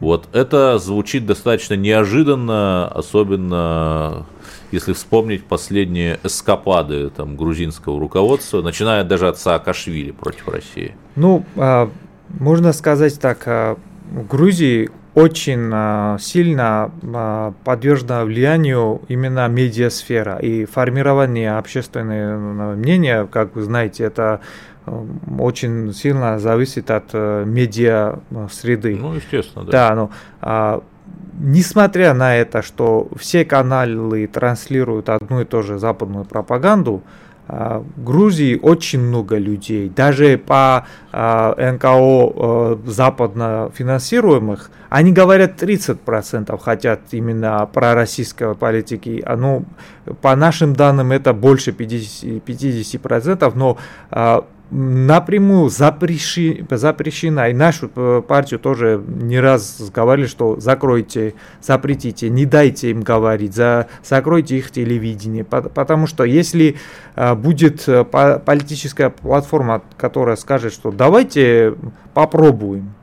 Вот 0.00 0.28
это 0.32 0.78
звучит 0.78 1.26
достаточно 1.26 1.74
неожиданно, 1.74 2.88
особенно 2.88 4.26
если 4.70 4.92
вспомнить 4.92 5.44
последние 5.44 6.20
эскапады 6.22 7.10
там, 7.10 7.36
грузинского 7.36 7.98
руководства, 7.98 8.62
начиная 8.62 9.02
даже 9.02 9.28
от 9.28 9.38
Саакашвили 9.38 10.12
против 10.12 10.48
России. 10.48 10.94
Ну, 11.16 11.44
а, 11.56 11.90
можно 12.28 12.72
сказать 12.72 13.18
так, 13.18 13.42
а, 13.46 13.76
в 14.10 14.26
Грузии 14.26 14.90
очень 15.14 15.70
а, 15.72 16.16
сильно 16.20 16.92
а, 17.02 17.52
подвержена 17.64 18.24
влиянию 18.24 19.02
именно 19.08 19.48
медиасфера 19.48 20.36
и 20.36 20.64
формирование 20.64 21.56
общественного 21.56 22.76
мнения, 22.76 23.26
как 23.26 23.56
вы 23.56 23.62
знаете, 23.62 24.04
это 24.04 24.40
очень 25.38 25.92
сильно 25.92 26.38
зависит 26.38 26.90
от 26.90 27.12
медиа 27.12 28.20
среды. 28.50 28.96
Ну, 28.96 29.14
естественно, 29.14 29.64
да. 29.64 29.70
Да, 29.70 29.94
ну, 29.94 30.10
а, 30.40 30.82
несмотря 31.38 32.14
на 32.14 32.36
это, 32.36 32.62
что 32.62 33.08
все 33.16 33.44
каналы 33.44 34.26
транслируют 34.26 35.08
одну 35.08 35.40
и 35.40 35.44
ту 35.44 35.62
же 35.62 35.78
западную 35.78 36.24
пропаганду, 36.24 37.02
а, 37.50 37.82
в 37.96 38.04
Грузии 38.04 38.58
очень 38.60 39.00
много 39.00 39.38
людей, 39.38 39.88
даже 39.88 40.36
по 40.36 40.86
а, 41.12 41.72
НКО 41.72 41.88
а, 41.88 42.78
западно 42.86 43.70
финансируемых, 43.74 44.70
они 44.90 45.12
говорят 45.12 45.62
30% 45.62 46.58
хотят 46.58 47.00
именно 47.12 47.68
про 47.72 47.94
российской 47.94 48.54
политики. 48.54 49.24
Ну, 49.36 49.64
по 50.20 50.36
нашим 50.36 50.74
данным 50.74 51.12
это 51.12 51.32
больше 51.32 51.70
50%, 51.70 52.42
50% 52.42 53.52
но 53.54 53.78
напрямую 54.70 55.70
запрещи, 55.70 56.66
запрещена. 56.70 57.48
И 57.48 57.54
нашу 57.54 57.90
э, 57.94 58.22
партию 58.26 58.60
тоже 58.60 59.02
не 59.06 59.40
раз 59.40 59.90
говорили, 59.94 60.26
что 60.26 60.60
закройте, 60.60 61.34
запретите, 61.62 62.28
не 62.28 62.44
дайте 62.44 62.90
им 62.90 63.02
говорить, 63.02 63.54
за, 63.54 63.88
закройте 64.04 64.58
их 64.58 64.70
телевидение. 64.70 65.44
Потому 65.44 66.06
что 66.06 66.24
если 66.24 66.76
э, 67.16 67.34
будет 67.34 67.88
э, 67.88 68.04
политическая 68.04 69.10
платформа, 69.10 69.82
которая 69.96 70.36
скажет, 70.36 70.72
что 70.72 70.90
давайте 70.90 71.74
попробуем, 72.12 72.94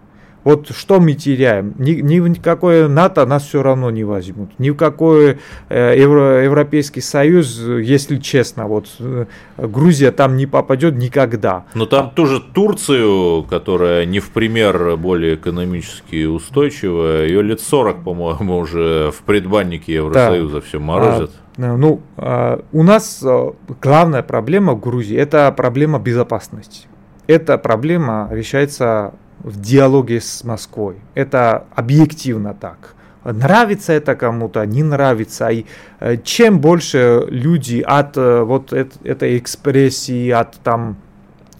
вот 0.45 0.69
что 0.69 0.99
мы 0.99 1.13
теряем? 1.13 1.73
Ни, 1.79 1.93
ни 1.93 2.19
в 2.19 2.41
какое 2.41 2.87
НАТО 2.87 3.25
нас 3.25 3.43
все 3.47 3.63
равно 3.63 3.89
не 3.89 4.03
возьмут. 4.03 4.51
Ни 4.59 4.69
в 4.69 4.75
какой 4.75 5.39
э, 5.69 5.95
Евро, 5.97 6.43
Европейский 6.43 7.01
Союз, 7.01 7.59
если 7.59 8.17
честно, 8.17 8.67
вот 8.67 8.85
э, 8.99 9.25
Грузия 9.57 10.11
там 10.11 10.37
не 10.37 10.45
попадет 10.45 10.97
никогда. 10.97 11.65
Но 11.73 11.87
там 11.87 12.11
тоже 12.11 12.39
Турцию, 12.39 13.41
которая 13.49 14.05
не 14.05 14.19
в 14.19 14.29
пример 14.29 14.95
более 14.97 15.33
экономически 15.33 16.25
устойчивая, 16.25 17.25
ее 17.25 17.41
лет 17.41 17.59
40, 17.59 18.03
по-моему, 18.03 18.57
уже 18.59 19.11
в 19.11 19.23
предбаннике 19.23 19.95
Евросоюза 19.95 20.59
да. 20.59 20.61
все 20.61 20.79
морозят. 20.79 21.31
А, 21.57 21.75
ну, 21.75 22.01
а, 22.17 22.63
у 22.71 22.83
нас 22.83 23.23
а, 23.25 23.53
главная 23.81 24.21
проблема 24.21 24.73
в 24.73 24.79
Грузии– 24.79 25.17
это 25.17 25.51
проблема 25.51 25.97
безопасности. 25.97 26.87
Эта 27.25 27.57
проблема 27.57 28.29
решается 28.31 29.15
в 29.45 29.61
диалоге 29.61 30.19
с 30.19 30.43
Москвой. 30.43 30.95
Это 31.13 31.65
объективно 31.75 32.55
так. 32.55 32.95
Нравится 33.23 33.93
это 33.93 34.15
кому-то, 34.15 34.65
не 34.65 34.81
нравится. 34.81 35.49
И 35.49 35.65
э, 35.99 36.17
чем 36.23 36.59
больше 36.59 37.25
люди 37.29 37.79
от 37.85 38.17
э, 38.17 38.41
вот 38.41 38.73
этой 38.73 39.37
экспрессии, 39.37 40.31
от 40.31 40.57
там 40.63 40.97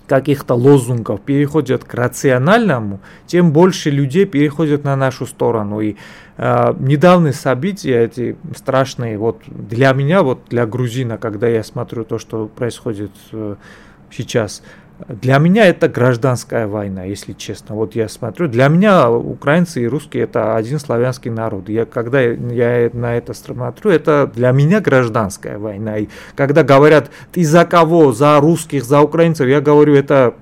каких-то 0.07 0.55
лозунгов 0.55 1.21
переходят 1.21 1.83
к 1.83 1.93
рациональному, 1.93 2.99
тем 3.27 3.51
больше 3.51 3.91
людей 3.91 4.25
переходят 4.25 4.83
на 4.83 4.95
нашу 4.95 5.27
сторону. 5.27 5.79
И 5.79 5.95
э, 6.37 6.73
недавние 6.79 7.33
события, 7.33 8.03
эти 8.03 8.35
страшные, 8.55 9.19
вот 9.19 9.41
для 9.45 9.93
меня, 9.93 10.23
вот 10.23 10.39
для 10.49 10.65
грузина, 10.65 11.17
когда 11.17 11.47
я 11.47 11.63
смотрю 11.63 12.03
то, 12.03 12.17
что 12.17 12.47
происходит 12.47 13.11
э, 13.31 13.55
сейчас, 14.09 14.63
для 15.10 15.39
меня 15.39 15.65
это 15.67 15.89
гражданская 15.89 16.67
война, 16.67 17.03
если 17.03 17.34
честно. 17.34 17.75
Вот 17.75 17.95
я 17.95 18.08
смотрю, 18.08 18.47
для 18.47 18.69
меня 18.69 19.12
украинцы 19.12 19.84
и 19.84 19.88
русские 19.88 20.23
это 20.23 20.55
один 20.55 20.79
славянский 20.79 21.29
народ. 21.29 21.67
Я, 21.67 21.86
когда 21.86 22.21
я 22.21 22.89
на 22.93 23.15
это 23.17 23.34
смотрю, 23.34 23.91
это 23.91 24.31
для 24.34 24.51
меня 24.51 24.79
гражданская 24.79 25.60
война. 25.60 25.97
И 25.97 26.08
когда 26.36 26.63
говорят, 26.63 27.12
ты 27.34 27.43
за 27.43 27.65
кого, 27.65 28.13
за 28.13 28.39
русских, 28.39 28.86
за 28.86 29.01
украинцев, 29.01 29.47
я 29.47 29.60
говорю, 29.60 29.95
это 29.95 30.36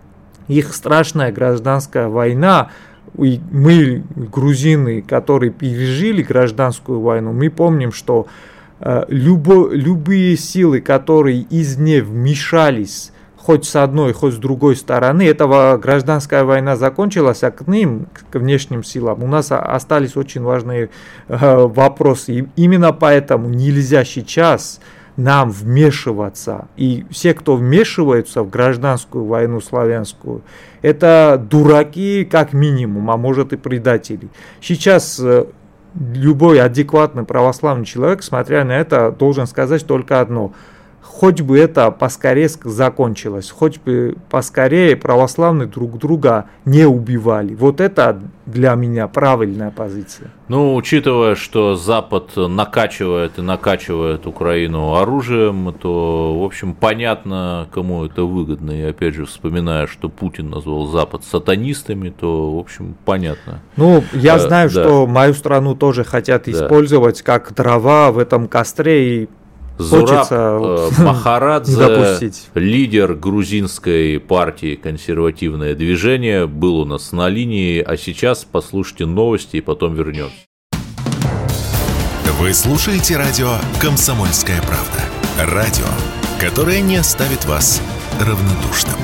их 0.48 0.76
страшная 0.76 1.32
гражданская 1.32 2.08
война. 2.08 2.70
И 3.18 3.42
мы, 3.52 4.04
грузины, 4.16 5.02
которые 5.02 5.52
пережили 5.52 6.22
гражданскую 6.22 7.02
войну, 7.02 7.34
мы 7.34 7.50
помним, 7.50 7.92
что 7.92 8.28
э, 8.80 9.06
любо, 9.08 9.70
любые 9.72 10.38
силы, 10.38 10.80
которые 10.80 11.42
из 11.42 11.78
нее 11.78 12.04
вмешались 12.04 13.12
хоть 13.44 13.66
с 13.66 13.76
одной, 13.76 14.14
хоть 14.14 14.36
с 14.36 14.38
другой 14.38 14.76
стороны. 14.76 15.24
Этого 15.24 15.78
гражданская 15.78 16.46
война 16.46 16.78
закончилась, 16.78 17.44
а 17.44 17.52
к 17.52 17.68
ним, 17.68 18.08
к 18.32 18.40
внешним 18.40 18.84
силам, 18.84 19.22
у 19.22 19.28
нас 19.28 19.52
остались 19.52 20.16
очень 20.16 20.42
важные 20.42 20.90
э, 21.28 21.56
вопросы. 21.68 22.34
И 22.34 22.48
именно 22.56 22.94
поэтому 22.94 23.50
нельзя 23.50 24.06
сейчас 24.06 24.80
нам 25.18 25.52
вмешиваться. 25.52 26.70
И 26.78 27.06
все, 27.12 27.34
кто 27.34 27.56
вмешиваются 27.58 28.44
в 28.44 28.50
гражданскую 28.50 29.26
войну 29.26 29.60
славянскую, 29.60 30.42
это 30.82 31.44
дураки 31.50 32.24
как 32.24 32.54
минимум, 32.54 33.12
а 33.12 33.18
может 33.18 33.52
и 33.52 33.58
предатели. 33.58 34.30
Сейчас 34.62 35.20
э, 35.20 35.48
любой 35.96 36.62
адекватный 36.62 37.26
православный 37.26 37.86
человек, 37.86 38.24
смотря 38.24 38.64
на 38.64 38.72
это, 38.72 39.12
должен 39.12 39.48
сказать 39.48 39.86
только 39.86 40.22
одно– 40.22 40.54
хоть 41.14 41.42
бы 41.42 41.60
это 41.60 41.92
поскорее 41.92 42.50
закончилось, 42.64 43.52
хоть 43.52 43.80
бы 43.80 44.16
поскорее 44.32 44.96
православные 44.96 45.68
друг 45.68 46.00
друга 46.00 46.46
не 46.66 46.86
убивали. 46.86 47.54
Вот 47.54 47.80
это 47.80 48.20
для 48.48 48.74
меня 48.74 49.08
правильная 49.08 49.70
позиция. 49.70 50.32
Ну, 50.48 50.76
учитывая, 50.76 51.36
что 51.36 51.76
Запад 51.76 52.32
накачивает 52.36 53.38
и 53.38 53.42
накачивает 53.42 54.26
Украину 54.26 54.96
оружием, 54.96 55.74
то, 55.80 56.38
в 56.40 56.44
общем, 56.44 56.74
понятно, 56.74 57.68
кому 57.72 58.06
это 58.06 58.24
выгодно. 58.24 58.72
И 58.72 58.82
опять 58.82 59.14
же, 59.14 59.26
вспоминая, 59.26 59.86
что 59.86 60.10
Путин 60.10 60.50
назвал 60.50 60.88
Запад 60.88 61.24
сатанистами, 61.24 62.10
то, 62.10 62.56
в 62.56 62.60
общем, 62.60 62.96
понятно. 63.06 63.62
Ну, 63.78 64.04
я 64.14 64.36
а, 64.36 64.40
знаю, 64.40 64.70
да. 64.72 64.82
что 64.82 65.06
мою 65.06 65.36
страну 65.36 65.76
тоже 65.76 66.04
хотят 66.04 66.46
да. 66.46 66.52
использовать 66.52 67.22
как 67.22 67.54
дрова 67.54 68.12
в 68.12 68.18
этом 68.18 68.48
костре 68.48 69.24
и 69.24 69.30
Зураб 69.78 70.28
э, 70.30 70.90
Махарадзе, 71.00 72.32
лидер 72.54 73.16
грузинской 73.16 74.20
партии 74.20 74.76
«Консервативное 74.76 75.76
движение», 75.76 76.48
был 76.48 76.80
у 76.80 76.86
нас 76.86 77.12
на 77.12 77.28
линии, 77.28 77.82
а 77.82 77.98
сейчас 77.98 78.46
послушайте 78.50 79.06
новости 79.06 79.58
и 79.58 79.62
потом 79.62 79.96
вернемся. 79.96 80.36
Вы 82.40 82.54
слушаете 82.54 83.18
радио 83.18 83.52
«Комсомольская 83.80 84.62
правда». 84.62 85.54
Радио, 85.54 85.86
которое 86.40 86.82
не 86.82 86.98
оставит 86.98 87.46
вас 87.46 87.82
равнодушным. 88.20 88.96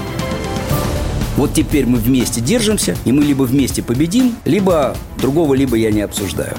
Вот 1.37 1.53
теперь 1.53 1.85
мы 1.85 1.99
вместе 1.99 2.41
держимся, 2.41 2.97
и 3.05 3.13
мы 3.13 3.23
либо 3.23 3.43
вместе 3.43 3.81
победим, 3.81 4.35
либо 4.43 4.95
другого, 5.17 5.53
либо 5.53 5.77
я 5.77 5.89
не 5.89 6.01
обсуждаю. 6.01 6.53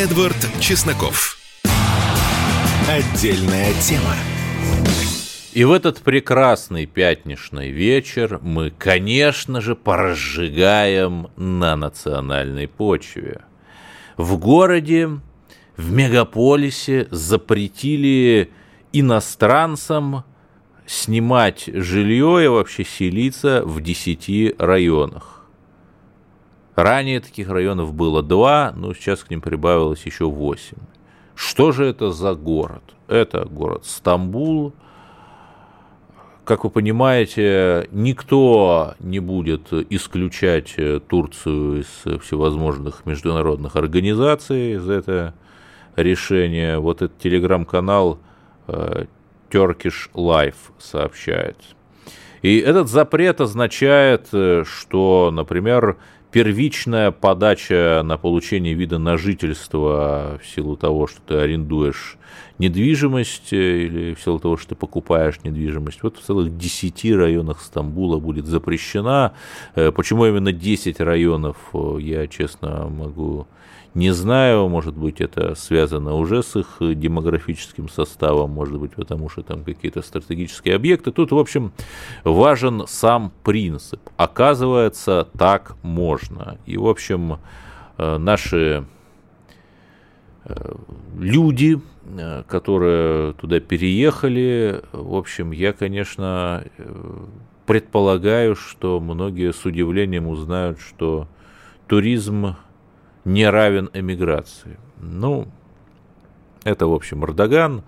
Эдвард 0.00 0.48
Чесноков. 0.60 1.36
Отдельная 2.88 3.74
тема. 3.82 4.14
И 5.52 5.62
в 5.64 5.72
этот 5.72 5.98
прекрасный 5.98 6.86
пятничный 6.86 7.70
вечер 7.70 8.38
мы, 8.40 8.70
конечно 8.70 9.60
же, 9.60 9.76
поразжигаем 9.76 11.28
на 11.36 11.76
национальной 11.76 12.66
почве. 12.66 13.42
В 14.16 14.38
городе, 14.38 15.20
в 15.76 15.92
мегаполисе 15.92 17.06
запретили 17.10 18.50
иностранцам 18.94 20.24
снимать 20.86 21.64
жилье 21.66 22.42
и 22.42 22.48
вообще 22.48 22.86
селиться 22.86 23.62
в 23.66 23.82
10 23.82 24.58
районах. 24.58 25.39
Ранее 26.76 27.20
таких 27.20 27.48
районов 27.48 27.94
было 27.94 28.22
два, 28.22 28.72
но 28.76 28.94
сейчас 28.94 29.24
к 29.24 29.30
ним 29.30 29.40
прибавилось 29.40 30.04
еще 30.06 30.26
восемь. 30.26 30.78
Что 31.34 31.72
же 31.72 31.86
это 31.86 32.12
за 32.12 32.34
город? 32.34 32.82
Это 33.08 33.44
город 33.44 33.84
Стамбул. 33.86 34.72
Как 36.44 36.64
вы 36.64 36.70
понимаете, 36.70 37.88
никто 37.92 38.94
не 38.98 39.20
будет 39.20 39.72
исключать 39.72 40.76
Турцию 41.08 41.80
из 41.80 42.20
всевозможных 42.22 43.06
международных 43.06 43.76
организаций 43.76 44.76
за 44.76 44.92
это 44.94 45.34
решение. 45.96 46.78
Вот 46.78 47.02
этот 47.02 47.18
телеграм-канал 47.18 48.18
э, 48.66 49.04
Turkish 49.50 50.10
Life 50.14 50.72
сообщает. 50.78 51.56
И 52.42 52.58
этот 52.58 52.88
запрет 52.88 53.40
означает, 53.40 54.28
э, 54.32 54.64
что, 54.64 55.30
например, 55.32 55.98
первичная 56.30 57.10
подача 57.10 58.02
на 58.04 58.16
получение 58.16 58.74
вида 58.74 58.98
на 58.98 59.16
жительство 59.16 60.38
в 60.42 60.46
силу 60.46 60.76
того, 60.76 61.06
что 61.06 61.20
ты 61.26 61.34
арендуешь 61.34 62.16
недвижимость 62.58 63.52
э, 63.52 63.86
или 63.86 64.14
в 64.14 64.22
силу 64.22 64.38
того, 64.38 64.56
что 64.56 64.70
ты 64.70 64.74
покупаешь 64.74 65.40
недвижимость. 65.42 66.02
Вот 66.02 66.18
в 66.18 66.22
целых 66.22 66.56
10 66.56 67.04
районах 67.12 67.60
Стамбула 67.60 68.18
будет 68.18 68.46
запрещена. 68.46 69.32
Э, 69.74 69.90
почему 69.90 70.26
именно 70.26 70.52
10 70.52 71.00
районов, 71.00 71.56
э, 71.72 71.96
я 72.00 72.26
честно 72.26 72.88
могу 72.88 73.46
не 73.94 74.10
знаю, 74.12 74.68
может 74.68 74.96
быть, 74.96 75.20
это 75.20 75.54
связано 75.54 76.14
уже 76.14 76.42
с 76.42 76.56
их 76.56 76.76
демографическим 76.80 77.88
составом, 77.88 78.50
может 78.50 78.78
быть, 78.78 78.92
потому 78.92 79.28
что 79.28 79.42
там 79.42 79.64
какие-то 79.64 80.02
стратегические 80.02 80.76
объекты. 80.76 81.10
Тут, 81.12 81.32
в 81.32 81.38
общем, 81.38 81.72
важен 82.24 82.84
сам 82.86 83.32
принцип. 83.42 84.00
Оказывается, 84.16 85.28
так 85.36 85.76
можно. 85.82 86.58
И, 86.66 86.76
в 86.76 86.86
общем, 86.86 87.38
наши 87.98 88.84
люди, 91.18 91.80
Э, 92.18 92.42
которые 92.48 93.34
туда 93.34 93.60
переехали. 93.60 94.82
В 94.92 95.14
общем, 95.14 95.52
я, 95.52 95.72
конечно, 95.72 96.64
э, 96.76 97.16
предполагаю, 97.66 98.56
что 98.56 99.00
многие 99.00 99.52
с 99.52 99.64
удивлением 99.64 100.26
узнают, 100.26 100.80
что 100.80 101.28
туризм 101.86 102.56
не 103.32 103.48
равен 103.48 103.90
эмиграции. 103.92 104.78
Ну, 105.00 105.48
это, 106.64 106.86
в 106.86 106.92
общем, 106.92 107.24
Эрдоган, 107.24 107.82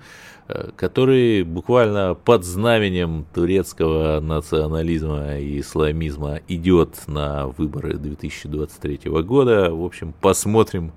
э, 0.48 0.70
который 0.76 1.42
буквально 1.42 2.14
под 2.14 2.44
знаменем 2.44 3.26
турецкого 3.35 4.20
национализма 4.20 5.38
и 5.38 5.61
исламизма 5.61 6.40
идет 6.48 7.07
на 7.07 7.48
выборы 7.48 7.94
2023 7.94 9.11
года. 9.22 9.74
В 9.74 9.85
общем, 9.85 10.14
посмотрим, 10.20 10.92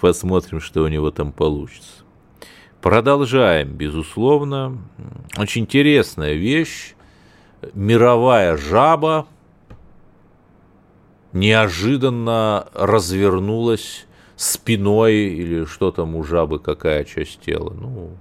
посмотрим, 0.00 0.60
что 0.60 0.82
у 0.82 0.88
него 0.88 1.10
там 1.10 1.32
получится. 1.32 2.04
Продолжаем, 2.80 3.70
безусловно. 3.70 4.78
Очень 5.36 5.62
интересная 5.62 6.34
вещь. 6.34 6.94
Мировая 7.74 8.56
жаба 8.56 9.26
неожиданно 11.36 12.66
развернулась 12.72 14.06
спиной 14.36 15.14
или 15.14 15.64
что 15.64 15.90
там 15.92 16.16
у 16.16 16.24
жабы, 16.24 16.58
какая 16.58 17.04
часть 17.04 17.40
тела. 17.40 17.72
Ну, 17.78 18.16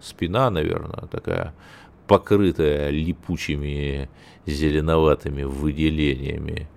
спина, 0.00 0.50
наверное, 0.50 1.06
такая 1.10 1.54
покрытая 2.06 2.90
липучими 2.90 4.08
зеленоватыми 4.46 5.44
выделениями. 5.44 6.68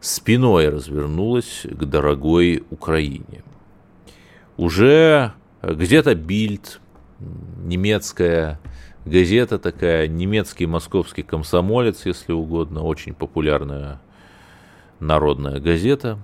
Спиной 0.00 0.68
развернулась 0.68 1.62
к 1.64 1.84
дорогой 1.84 2.64
Украине. 2.70 3.44
Уже 4.56 5.32
где-то 5.62 6.14
Бильд, 6.14 6.80
немецкая 7.64 8.58
газета 9.04 9.58
такая, 9.58 10.08
немецкий 10.08 10.66
московский 10.66 11.22
комсомолец, 11.22 12.04
если 12.04 12.32
угодно, 12.32 12.82
очень 12.82 13.14
популярная 13.14 14.00
народная 15.02 15.60
газета, 15.60 16.18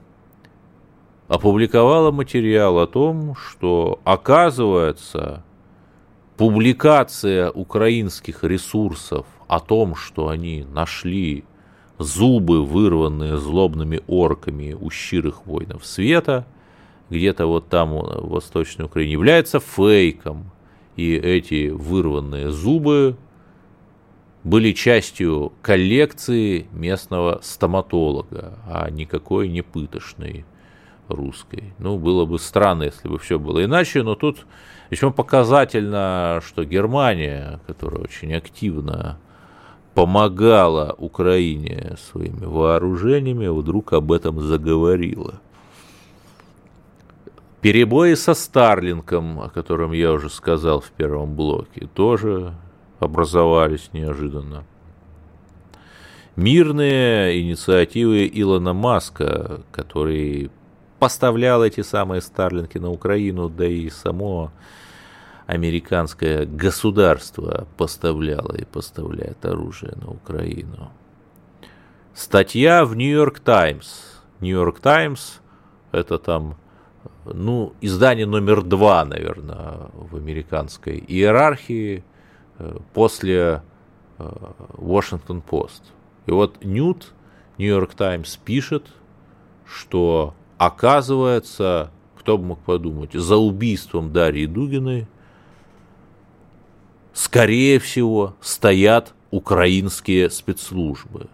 опубликовала 1.28 2.10
материал 2.10 2.78
о 2.78 2.86
том, 2.86 3.34
что 3.34 4.00
оказывается 4.04 5.44
публикация 6.36 7.50
украинских 7.50 8.44
ресурсов 8.44 9.26
о 9.46 9.60
том, 9.60 9.94
что 9.94 10.28
они 10.28 10.64
нашли 10.72 11.44
зубы, 11.98 12.64
вырванные 12.64 13.36
злобными 13.36 14.00
орками 14.06 14.76
у 14.78 14.90
щирых 14.90 15.46
воинов 15.46 15.84
света– 15.84 16.46
где-то 17.10 17.46
вот 17.46 17.68
там, 17.68 17.90
в 17.90 18.28
Восточной 18.28 18.86
Украине, 18.86 19.12
является 19.12 19.60
фейком. 19.60 20.50
И 20.96 21.14
эти 21.14 21.68
вырванные 21.68 22.50
зубы 22.50 23.16
были 24.48 24.72
частью 24.72 25.52
коллекции 25.62 26.66
местного 26.72 27.40
стоматолога, 27.42 28.58
а 28.66 28.90
никакой 28.90 29.48
не 29.48 29.62
пытошной 29.62 30.44
русской. 31.08 31.74
Ну, 31.78 31.98
было 31.98 32.24
бы 32.24 32.38
странно, 32.38 32.84
если 32.84 33.08
бы 33.08 33.18
все 33.18 33.38
было 33.38 33.64
иначе, 33.64 34.02
но 34.02 34.14
тут 34.14 34.46
весьма 34.90 35.10
показательно, 35.10 36.40
что 36.46 36.64
Германия, 36.64 37.60
которая 37.66 38.02
очень 38.02 38.34
активно 38.34 39.18
помогала 39.94 40.94
Украине 40.96 41.96
своими 42.10 42.44
вооружениями, 42.44 43.48
вдруг 43.48 43.92
об 43.92 44.12
этом 44.12 44.40
заговорила. 44.40 45.40
Перебои 47.60 48.14
со 48.14 48.34
Старлинком, 48.34 49.40
о 49.40 49.48
котором 49.48 49.92
я 49.92 50.12
уже 50.12 50.30
сказал 50.30 50.80
в 50.80 50.90
первом 50.90 51.34
блоке, 51.34 51.88
тоже 51.92 52.54
образовались 53.00 53.90
неожиданно. 53.92 54.64
Мирные 56.36 57.40
инициативы 57.40 58.30
Илона 58.32 58.72
Маска, 58.72 59.62
который 59.72 60.50
поставлял 60.98 61.64
эти 61.64 61.80
самые 61.80 62.20
Старлинки 62.20 62.78
на 62.78 62.90
Украину, 62.90 63.48
да 63.48 63.66
и 63.66 63.90
само 63.90 64.52
американское 65.46 66.44
государство 66.46 67.66
поставляло 67.76 68.54
и 68.54 68.64
поставляет 68.64 69.44
оружие 69.44 69.94
на 69.96 70.10
Украину. 70.10 70.90
Статья 72.14 72.84
в 72.84 72.94
Нью-Йорк 72.96 73.40
Таймс. 73.40 74.02
Нью-Йорк 74.40 74.80
Таймс– 74.80 75.38
это 75.92 76.18
там 76.18 76.56
ну, 77.24 77.72
издание 77.80 78.26
номер 78.26 78.62
два, 78.62 79.04
наверное, 79.04 79.88
в 79.94 80.16
американской 80.16 80.98
иерархии 80.98 82.04
после 82.94 83.62
Washington 84.18 85.42
э, 85.42 85.50
Post. 85.50 85.82
И 86.26 86.30
вот 86.30 86.64
Ньют, 86.64 87.12
Нью-Йорк 87.58 87.94
Таймс 87.94 88.36
пишет, 88.36 88.86
что 89.66 90.34
оказывается, 90.58 91.90
кто 92.18 92.36
бы 92.38 92.44
мог 92.44 92.58
подумать, 92.60 93.12
за 93.12 93.36
убийством 93.36 94.12
Дарьи 94.12 94.46
Дугиной, 94.46 95.06
скорее 97.12 97.78
всего, 97.78 98.34
стоят 98.40 99.14
украинские 99.30 100.30
спецслужбы, 100.30 101.28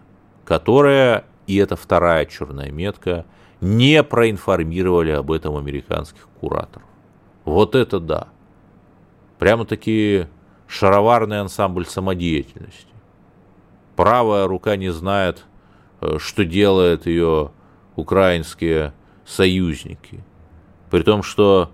которые, 0.45 1.25
и 1.47 1.57
это 1.57 1.75
вторая 1.75 2.25
черная 2.25 2.71
метка, 2.71 3.25
не 3.61 4.03
проинформировали 4.03 5.11
об 5.11 5.31
этом 5.31 5.57
американских 5.57 6.27
кураторов. 6.39 6.87
Вот 7.45 7.75
это 7.75 7.99
да. 7.99 8.27
Прямо-таки 9.39 10.27
шароварный 10.67 11.41
ансамбль 11.41 11.85
самодеятельности. 11.85 12.93
Правая 13.95 14.47
рука 14.47 14.75
не 14.75 14.91
знает, 14.91 15.45
э, 16.01 16.17
что 16.19 16.45
делают 16.45 17.05
ее 17.05 17.51
украинские 17.95 18.93
союзники. 19.25 20.23
При 20.89 21.01
том, 21.03 21.23
что 21.23 21.71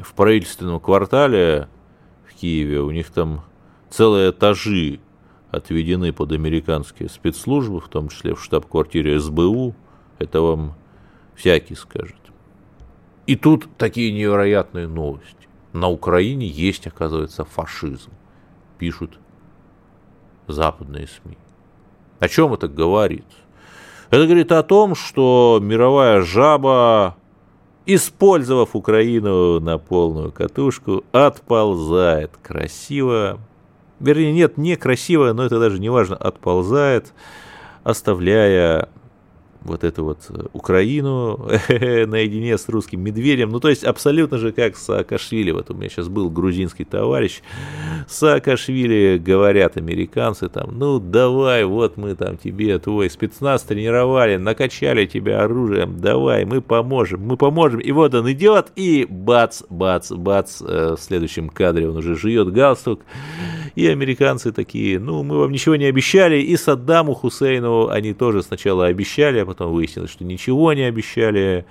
в 0.00 0.14
правительственном 0.14 0.80
квартале 0.80 1.68
в 2.26 2.34
Киеве 2.34 2.80
у 2.80 2.90
них 2.90 3.10
там 3.10 3.42
целые 3.90 4.30
этажи 4.30 5.00
отведены 5.50 6.12
под 6.12 6.32
американские 6.32 7.08
спецслужбы, 7.08 7.80
в 7.80 7.88
том 7.88 8.08
числе 8.08 8.34
в 8.34 8.42
штаб-квартире 8.42 9.20
СБУ, 9.20 9.74
это 10.18 10.40
вам 10.40 10.74
всякий 11.34 11.74
скажет. 11.74 12.16
И 13.26 13.36
тут 13.36 13.68
такие 13.76 14.12
невероятные 14.12 14.88
новости. 14.88 15.48
На 15.72 15.88
Украине 15.88 16.46
есть, 16.46 16.86
оказывается, 16.86 17.44
фашизм. 17.44 18.10
Пишут 18.78 19.18
западные 20.46 21.06
СМИ. 21.06 21.38
О 22.18 22.28
чем 22.28 22.52
это 22.52 22.68
говорит? 22.68 23.24
Это 24.10 24.24
говорит 24.24 24.52
о 24.52 24.62
том, 24.62 24.94
что 24.94 25.58
мировая 25.62 26.20
жаба, 26.22 27.16
использовав 27.86 28.76
Украину 28.76 29.58
на 29.60 29.78
полную 29.78 30.30
катушку, 30.30 31.04
отползает 31.12 32.32
красиво. 32.42 33.40
Вернее, 33.98 34.32
нет, 34.32 34.58
не 34.58 34.76
красиво, 34.76 35.32
но 35.32 35.44
это 35.44 35.58
даже 35.58 35.78
не 35.78 35.88
важно, 35.88 36.16
отползает, 36.16 37.14
оставляя 37.84 38.88
вот 39.64 39.84
эту 39.84 40.04
вот 40.04 40.18
э, 40.28 40.46
Украину 40.52 41.36
наедине 41.68 42.58
с 42.58 42.68
русским 42.68 43.00
медведем. 43.00 43.50
Ну, 43.50 43.60
то 43.60 43.68
есть 43.68 43.84
абсолютно 43.84 44.38
же 44.38 44.52
как 44.52 44.76
Саакашвили. 44.76 45.50
Вот 45.50 45.70
у 45.70 45.74
меня 45.74 45.88
сейчас 45.88 46.08
был 46.08 46.30
грузинский 46.30 46.84
товарищ. 46.84 47.40
Саакашвили 48.08 49.18
говорят 49.18 49.76
американцы 49.76 50.48
там, 50.48 50.78
ну, 50.78 50.98
давай, 50.98 51.64
вот 51.64 51.96
мы 51.96 52.14
там 52.14 52.36
тебе 52.36 52.78
твой 52.78 53.10
спецназ 53.10 53.62
тренировали, 53.62 54.36
накачали 54.36 55.06
тебя 55.06 55.42
оружием, 55.42 56.00
давай, 56.00 56.44
мы 56.44 56.60
поможем, 56.60 57.22
мы 57.22 57.36
поможем. 57.36 57.80
И 57.80 57.92
вот 57.92 58.14
он 58.14 58.30
идет, 58.32 58.72
и 58.76 59.06
бац, 59.08 59.62
бац, 59.68 60.10
бац, 60.10 60.60
э, 60.60 60.96
в 60.98 61.00
следующем 61.00 61.48
кадре 61.48 61.88
он 61.88 61.96
уже 61.96 62.16
жует 62.16 62.52
галстук 62.52 63.00
И 63.74 63.86
американцы 63.86 64.52
такие, 64.52 64.98
ну, 64.98 65.22
мы 65.22 65.38
вам 65.38 65.52
ничего 65.52 65.76
не 65.76 65.86
обещали, 65.86 66.40
и 66.40 66.56
Саддаму 66.56 67.14
Хусейну 67.14 67.88
они 67.88 68.12
тоже 68.12 68.42
сначала 68.42 68.86
обещали, 68.86 69.38
а 69.38 69.46
потом 69.52 69.72
выяснилось, 69.72 70.10
что 70.10 70.24
ничего 70.24 70.72
не 70.72 70.82
обещали. 70.82 71.66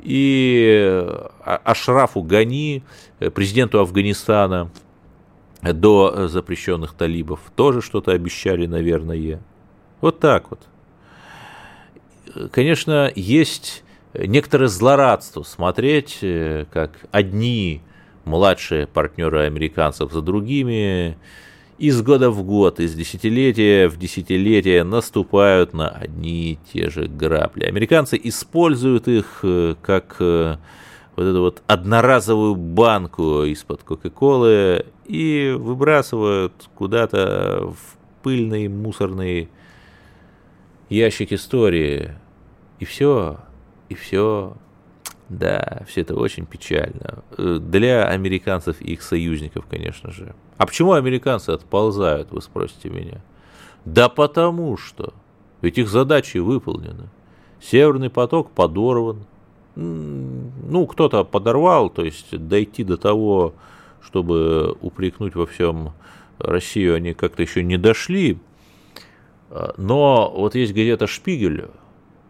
И 0.00 1.06
Ашрафу 1.44 2.22
Гани, 2.22 2.82
президенту 3.34 3.80
Афганистана, 3.80 4.70
до 5.62 6.28
запрещенных 6.28 6.92
талибов, 6.92 7.40
тоже 7.56 7.80
что-то 7.80 8.12
обещали, 8.12 8.66
наверное. 8.66 9.40
Вот 10.00 10.20
так 10.20 10.50
вот. 10.50 10.60
Конечно, 12.50 13.10
есть 13.14 13.82
некоторое 14.12 14.68
злорадство 14.68 15.42
смотреть, 15.42 16.18
э, 16.22 16.66
как 16.72 16.92
одни 17.10 17.80
младшие 18.24 18.86
партнеры 18.86 19.46
американцев 19.46 20.12
за 20.12 20.20
другими 20.20 21.16
из 21.78 22.02
года 22.02 22.30
в 22.30 22.42
год, 22.44 22.80
из 22.80 22.94
десятилетия 22.94 23.88
в 23.88 23.98
десятилетие 23.98 24.84
наступают 24.84 25.74
на 25.74 25.88
одни 25.88 26.52
и 26.52 26.58
те 26.72 26.90
же 26.90 27.06
грабли. 27.06 27.64
Американцы 27.64 28.20
используют 28.22 29.08
их 29.08 29.40
э, 29.42 29.74
как 29.82 30.16
э, 30.20 30.56
вот 31.16 31.22
эту 31.22 31.40
вот 31.40 31.62
одноразовую 31.66 32.54
банку 32.54 33.44
из-под 33.44 33.82
Кока-Колы 33.82 34.86
и 35.06 35.54
выбрасывают 35.56 36.52
куда-то 36.74 37.72
в 37.76 38.22
пыльный 38.22 38.68
мусорный 38.68 39.48
ящик 40.88 41.32
истории. 41.32 42.12
И 42.78 42.84
все, 42.84 43.38
и 43.88 43.94
все. 43.94 44.56
Да, 45.28 45.82
все 45.88 46.02
это 46.02 46.14
очень 46.14 46.44
печально. 46.46 47.22
Э, 47.38 47.58
для 47.60 48.06
американцев 48.06 48.80
и 48.80 48.92
их 48.92 49.02
союзников, 49.02 49.66
конечно 49.66 50.10
же. 50.10 50.34
А 50.58 50.66
почему 50.66 50.92
американцы 50.92 51.50
отползают, 51.50 52.30
вы 52.30 52.42
спросите 52.42 52.90
меня? 52.90 53.22
Да 53.84 54.08
потому 54.08 54.76
что. 54.76 55.14
Ведь 55.62 55.78
их 55.78 55.88
задачи 55.88 56.38
выполнены. 56.38 57.08
Северный 57.60 58.10
поток 58.10 58.50
подорван. 58.50 59.24
Ну, 59.76 60.86
кто-то 60.86 61.24
подорвал, 61.24 61.90
то 61.90 62.04
есть 62.04 62.36
дойти 62.36 62.84
до 62.84 62.96
того, 62.96 63.54
чтобы 64.02 64.76
упрекнуть 64.80 65.34
во 65.34 65.46
всем 65.46 65.92
Россию, 66.38 66.94
они 66.94 67.14
как-то 67.14 67.42
еще 67.42 67.64
не 67.64 67.76
дошли. 67.76 68.38
А, 69.50 69.74
но 69.76 70.32
вот 70.36 70.54
есть 70.54 70.74
газета 70.74 71.06
«Шпигель», 71.06 71.68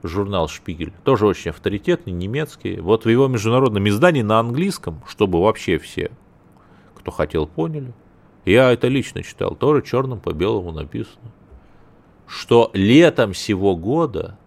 журнал 0.08 0.48
«Шпигель», 0.48 0.92
тоже 1.02 1.26
очень 1.26 1.50
авторитетный, 1.50 2.12
немецкий. 2.12 2.80
Вот 2.80 3.04
в 3.04 3.08
его 3.08 3.26
международном 3.26 3.88
издании 3.88 4.22
на 4.22 4.38
английском, 4.38 5.02
чтобы 5.08 5.40
вообще 5.40 5.78
все, 5.78 6.10
кто 6.94 7.10
хотел, 7.10 7.46
поняли. 7.46 7.92
Я 8.44 8.70
это 8.72 8.88
лично 8.88 9.22
читал, 9.22 9.56
тоже 9.56 9.82
черным 9.82 10.20
по 10.20 10.32
белому 10.32 10.72
написано. 10.72 11.32
Что 12.26 12.70
летом 12.74 13.34
сего 13.34 13.76
года 13.76 14.38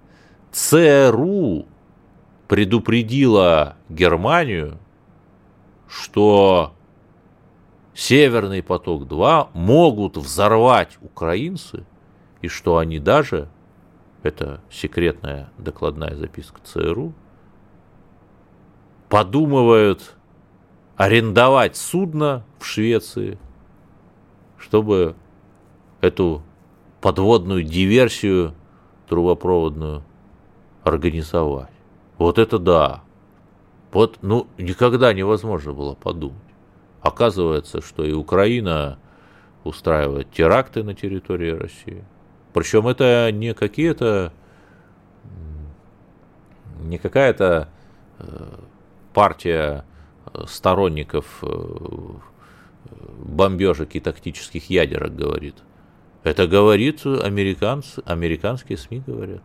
ЦРУ 0.51 1.65
предупредила 2.47 3.75
Германию, 3.89 4.77
что 5.87 6.73
Северный 7.97 8.61
поток-2 8.61 9.47
могут 9.53 10.17
взорвать 10.17 10.99
украинцы, 11.01 11.83
и 12.43 12.47
что 12.47 12.77
они 12.77 12.99
даже 12.99 13.49
это 14.27 14.61
секретная 14.69 15.49
докладная 15.57 16.15
записка 16.15 16.59
ЦРУ, 16.63 17.13
подумывают 19.09 20.15
арендовать 20.97 21.77
судно 21.77 22.43
в 22.59 22.65
Швеции, 22.65 23.39
чтобы 24.57 25.15
эту 26.01 26.43
подводную 26.99 27.63
диверсию 27.63 28.53
трубопроводную 29.07 30.03
организовать. 30.83 31.71
Вот 32.17 32.37
это 32.37 32.59
да. 32.59 33.03
Вот, 33.93 34.17
ну, 34.21 34.47
никогда 34.57 35.13
невозможно 35.13 35.71
было 35.71 35.93
подумать. 35.95 36.37
Оказывается, 37.01 37.81
что 37.81 38.03
и 38.03 38.11
Украина 38.11 38.99
устраивает 39.63 40.29
теракты 40.31 40.83
на 40.83 40.93
территории 40.93 41.51
России– 41.51 42.03
причем 42.57 42.87
это 42.87 43.31
не 43.31 43.53
какие-то, 43.53 44.33
не 46.81 46.97
какая-то 46.97 47.69
э, 48.17 48.25
партия 49.13 49.85
э, 50.33 50.45
сторонников 50.47 51.25
э, 51.43 51.47
бомбежек 53.19 53.93
и 53.93 53.99
тактических 53.99 54.71
ядерок 54.71 55.15
говорит. 55.15 55.55
Это 56.23 56.47
говорит 56.47 57.05
американцы, 57.05 58.01
американские 58.05 58.79
СМИ 58.79 59.03
говорят. 59.05 59.43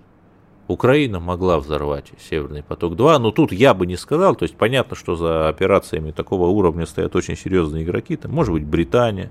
Украина 0.68 1.20
могла 1.20 1.59
взорвать 1.59 2.12
Северный 2.18 2.62
поток-2, 2.62 3.18
но 3.18 3.31
тут 3.31 3.53
я 3.53 3.75
бы 3.75 3.87
не 3.87 3.96
сказал, 3.96 4.37
то 4.37 4.44
есть 4.44 4.57
понятно, 4.57 4.96
что 4.96 5.16
за 5.16 5.48
операциями 5.51 6.12
такого 6.12 6.46
уровня 6.46 6.87
стоят 6.87 7.14
очень 7.14 7.37
серьезные 7.37 7.85
игроки, 7.85 8.16
там 8.16 8.33
может 8.33 8.55
быть 8.55 8.64
Британия, 8.64 9.31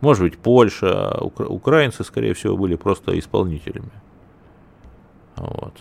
может 0.00 0.22
быть, 0.22 0.38
Польша, 0.38 1.18
укра- 1.20 1.46
украинцы, 1.46 2.04
скорее 2.04 2.34
всего, 2.34 2.56
были 2.56 2.76
просто 2.76 3.18
исполнителями. 3.18 3.90
Вот. 5.36 5.74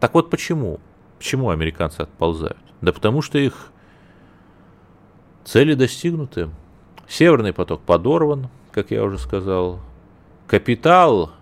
Так 0.00 0.14
вот 0.14 0.30
почему? 0.30 0.80
Почему 1.18 1.50
американцы 1.50 2.00
отползают? 2.00 2.58
Да 2.80 2.92
потому 2.92 3.20
что 3.22 3.38
их 3.38 3.70
цели 5.44 5.74
достигнуты. 5.74 6.48
Северный 7.08 7.52
поток 7.52 7.82
подорван, 7.82 8.48
как 8.72 8.90
я 8.90 9.04
уже 9.04 9.18
сказал. 9.18 9.80
Капитал 10.46 11.32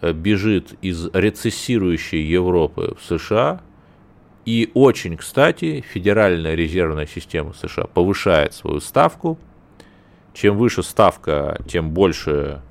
э, 0.00 0.12
бежит 0.12 0.74
из 0.82 1.08
рецессирующей 1.12 2.22
Европы 2.22 2.96
в 2.98 3.04
США. 3.04 3.60
И 4.48 4.70
очень 4.72 5.18
кстати, 5.18 5.82
Федеральная 5.82 6.54
резервная 6.54 7.04
система 7.04 7.52
США 7.52 7.84
повышает 7.84 8.54
свою 8.54 8.80
ставку. 8.80 9.38
Чем 10.32 10.56
выше 10.56 10.82
ставка, 10.82 11.60
тем 11.68 11.90
больше 11.90 12.62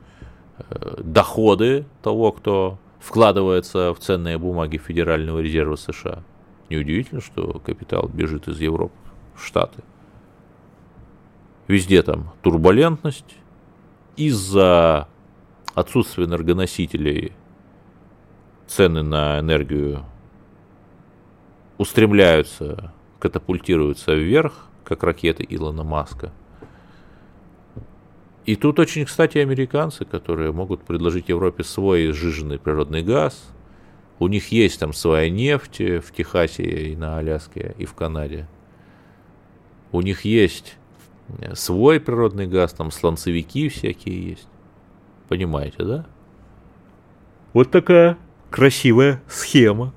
э, 0.58 0.96
доходы 1.04 1.86
того, 2.02 2.32
кто 2.32 2.80
вкладывается 3.00 3.94
в 3.94 4.00
ценные 4.00 4.40
бумаги 4.40 4.78
Федерального 4.78 5.38
резерва 5.38 5.76
США. 5.76 6.24
Неудивительно, 6.72 7.22
что 7.22 7.62
капитал 7.63 8.10
бежит 8.12 8.48
из 8.48 8.60
Европы 8.60 8.96
в 9.36 9.46
Штаты. 9.46 9.84
Везде 11.68 12.02
там 12.02 12.34
турбулентность. 12.42 13.36
Из-за 14.16 15.08
отсутствия 15.76 16.26
энергоносителей 16.26 17.34
цены 18.66 19.04
на 19.04 19.40
энергию 19.40 20.06
устремляются, 21.78 22.94
катапультируются 23.20 24.13
вверх, 24.13 24.68
как 24.84 25.04
ракеты 25.04 25.46
Илона 25.48 25.84
Маска. 25.84 26.32
И 28.46 28.56
тут 28.56 28.80
очень, 28.80 29.06
кстати, 29.06 29.40
американцы, 29.40 30.06
которые 30.06 30.54
могут 30.54 30.84
предложить 30.84 31.28
Европе 31.28 31.63
свой 31.63 32.12
сжиженный 32.12 32.58
природный 32.58 33.04
газ. 33.04 33.52
У 34.20 34.28
них 34.30 34.52
есть 34.54 34.80
там 34.80 34.94
своя 34.94 35.30
нефть 35.30 35.80
в 35.80 36.12
Техасе 36.16 36.63
и 36.63 36.96
на 36.96 37.18
Аляске, 37.18 37.76
и 37.78 37.86
в 37.86 37.94
Канаде. 37.94 38.48
У 39.92 40.02
них 40.02 40.22
есть 40.26 40.78
свой 41.54 42.00
природный 42.00 42.48
газ, 42.48 42.72
там 42.74 42.90
сланцевики 42.92 43.68
всякие 43.68 44.30
есть. 44.30 44.48
Понимаете, 45.28 45.84
да? 45.84 46.06
Вот 47.52 47.70
такая 47.70 48.18
красивая 48.50 49.22
схема. 49.28 49.94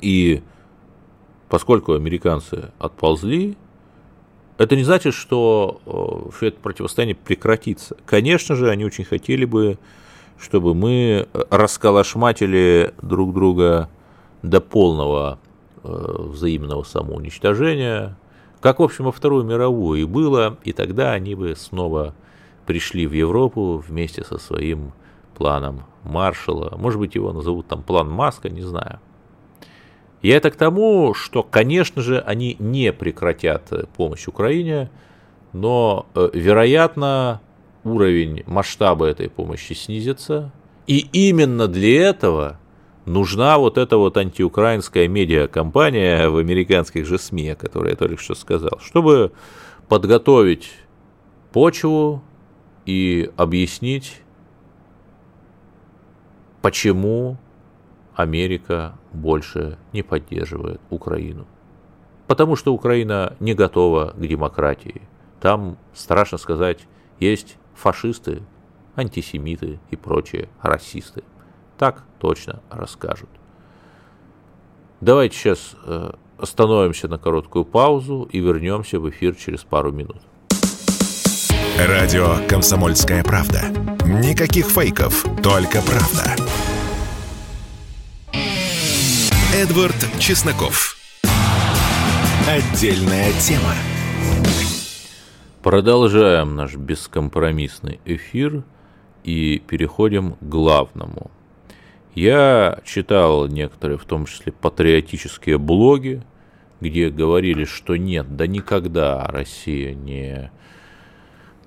И 0.00 0.42
поскольку 1.48 1.94
американцы 1.94 2.70
отползли, 2.78 3.56
это 4.58 4.74
не 4.74 4.84
значит, 4.84 5.14
что 5.14 5.80
э, 5.84 6.30
все 6.36 6.48
это 6.48 6.60
противостояние 6.60 7.14
прекратится. 7.14 7.96
Конечно 8.06 8.56
же, 8.56 8.70
они 8.70 8.84
очень 8.84 9.04
хотели 9.04 9.44
бы, 9.44 9.78
чтобы 10.38 10.74
мы 10.74 11.28
расколошматили 11.50 12.94
друг 13.02 13.34
друга 13.34 13.90
до 14.42 14.60
полного 14.60 15.38
э, 15.82 16.14
взаимного 16.18 16.84
самоуничтожения, 16.84 18.16
как, 18.60 18.80
в 18.80 18.82
общем, 18.82 19.04
во 19.04 19.12
Вторую 19.12 19.44
мировую 19.44 20.00
и 20.00 20.04
было, 20.04 20.56
и 20.64 20.72
тогда 20.72 21.12
они 21.12 21.34
бы 21.34 21.54
снова 21.54 22.14
пришли 22.66 23.06
в 23.06 23.12
Европу 23.12 23.82
вместе 23.86 24.24
со 24.24 24.38
своим 24.38 24.92
планом 25.36 25.84
Маршала. 26.02 26.74
Может 26.76 26.98
быть, 26.98 27.14
его 27.14 27.32
назовут 27.32 27.66
там 27.66 27.82
план 27.82 28.10
Маска, 28.10 28.48
не 28.48 28.62
знаю. 28.62 29.00
Я 30.22 30.36
это 30.36 30.50
к 30.50 30.56
тому, 30.56 31.14
что, 31.14 31.42
конечно 31.42 32.02
же, 32.02 32.20
они 32.20 32.56
не 32.58 32.92
прекратят 32.92 33.72
э, 33.72 33.84
помощь 33.96 34.26
Украине, 34.26 34.90
но, 35.52 36.06
э, 36.14 36.30
вероятно, 36.32 37.40
уровень 37.84 38.42
масштаба 38.46 39.06
этой 39.06 39.30
помощи 39.30 39.72
снизится. 39.74 40.52
И 40.86 41.08
именно 41.12 41.68
для 41.68 42.08
этого 42.08 42.58
нужна 43.04 43.58
вот 43.58 43.78
эта 43.78 43.96
вот 43.96 44.16
антиукраинская 44.16 45.08
медиакомпания 45.08 46.28
в 46.28 46.36
американских 46.36 47.06
же 47.06 47.18
СМИ, 47.18 47.50
о 47.50 47.56
которой 47.56 47.90
я 47.90 47.96
только 47.96 48.20
что 48.20 48.34
сказал, 48.34 48.78
чтобы 48.80 49.32
подготовить 49.88 50.72
почву 51.52 52.22
и 52.84 53.30
объяснить, 53.36 54.20
почему 56.62 57.38
Америка 58.16 58.94
больше 59.12 59.78
не 59.92 60.02
поддерживает 60.02 60.80
Украину. 60.90 61.46
Потому 62.26 62.56
что 62.56 62.72
Украина 62.72 63.36
не 63.38 63.54
готова 63.54 64.14
к 64.16 64.26
демократии. 64.26 65.02
Там, 65.40 65.76
страшно 65.94 66.38
сказать, 66.38 66.88
есть 67.20 67.56
фашисты, 67.74 68.42
антисемиты 68.96 69.78
и 69.90 69.96
прочие 69.96 70.48
расисты. 70.62 71.22
Так 71.78 72.04
точно 72.18 72.62
расскажут. 72.70 73.28
Давайте 75.02 75.36
сейчас 75.36 75.76
э, 75.84 76.12
остановимся 76.38 77.06
на 77.08 77.18
короткую 77.18 77.66
паузу 77.66 78.28
и 78.32 78.40
вернемся 78.40 78.98
в 78.98 79.08
эфир 79.10 79.34
через 79.34 79.62
пару 79.62 79.92
минут. 79.92 80.22
Радио 81.78 82.36
«Комсомольская 82.48 83.22
правда». 83.22 83.60
Никаких 84.06 84.66
фейков, 84.70 85.26
только 85.42 85.82
правда. 85.82 86.34
Эдвард 89.56 89.96
Чесноков. 90.18 90.98
Отдельная 92.46 93.32
тема. 93.40 93.72
Продолжаем 95.62 96.56
наш 96.56 96.74
бескомпромиссный 96.74 97.98
эфир 98.04 98.64
и 99.24 99.62
переходим 99.66 100.34
к 100.34 100.42
главному. 100.42 101.30
Я 102.14 102.80
читал 102.84 103.46
некоторые, 103.46 103.96
в 103.96 104.04
том 104.04 104.26
числе 104.26 104.52
патриотические 104.52 105.56
блоги, 105.56 106.22
где 106.82 107.08
говорили, 107.08 107.64
что 107.64 107.96
нет, 107.96 108.36
да 108.36 108.46
никогда 108.46 109.24
Россия 109.24 109.94
не 109.94 110.50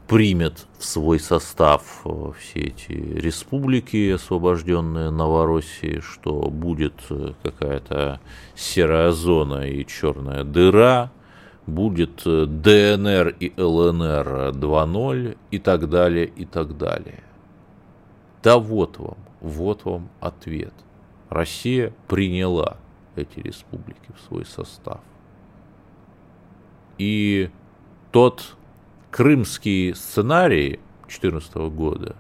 примет 0.10 0.66
в 0.80 0.84
свой 0.84 1.20
состав 1.20 2.02
э, 2.04 2.32
все 2.40 2.60
эти 2.62 2.92
республики, 2.92 4.10
освобожденные 4.10 5.12
Новороссии, 5.12 6.00
что 6.00 6.50
будет 6.50 6.96
э, 7.12 7.34
какая-то 7.44 8.20
серая 8.56 9.12
зона 9.12 9.70
и 9.70 9.86
черная 9.86 10.44
дыра, 10.44 11.12
будет 11.68 12.24
э, 12.26 12.48
ДНР 12.48 13.36
и 13.40 13.54
ЛНР 13.56 14.50
2.0 14.56 15.38
и 15.52 15.60
так 15.60 15.88
далее, 15.88 16.26
и 16.26 16.46
так 16.46 16.76
далее. 16.76 17.24
Да 18.42 18.58
вот 18.58 18.98
вам, 18.98 19.18
вот 19.42 19.86
вам 19.86 20.10
ответ. 20.22 20.74
Россия 21.30 21.94
приняла 22.08 22.78
эти 23.16 23.42
республики 23.42 24.12
в 24.18 24.28
свой 24.28 24.46
состав. 24.46 25.02
И 26.98 27.52
тот 28.12 28.56
крымский 29.12 29.94
сценарий 29.96 30.80
2014 31.08 31.56
года, 31.72 32.16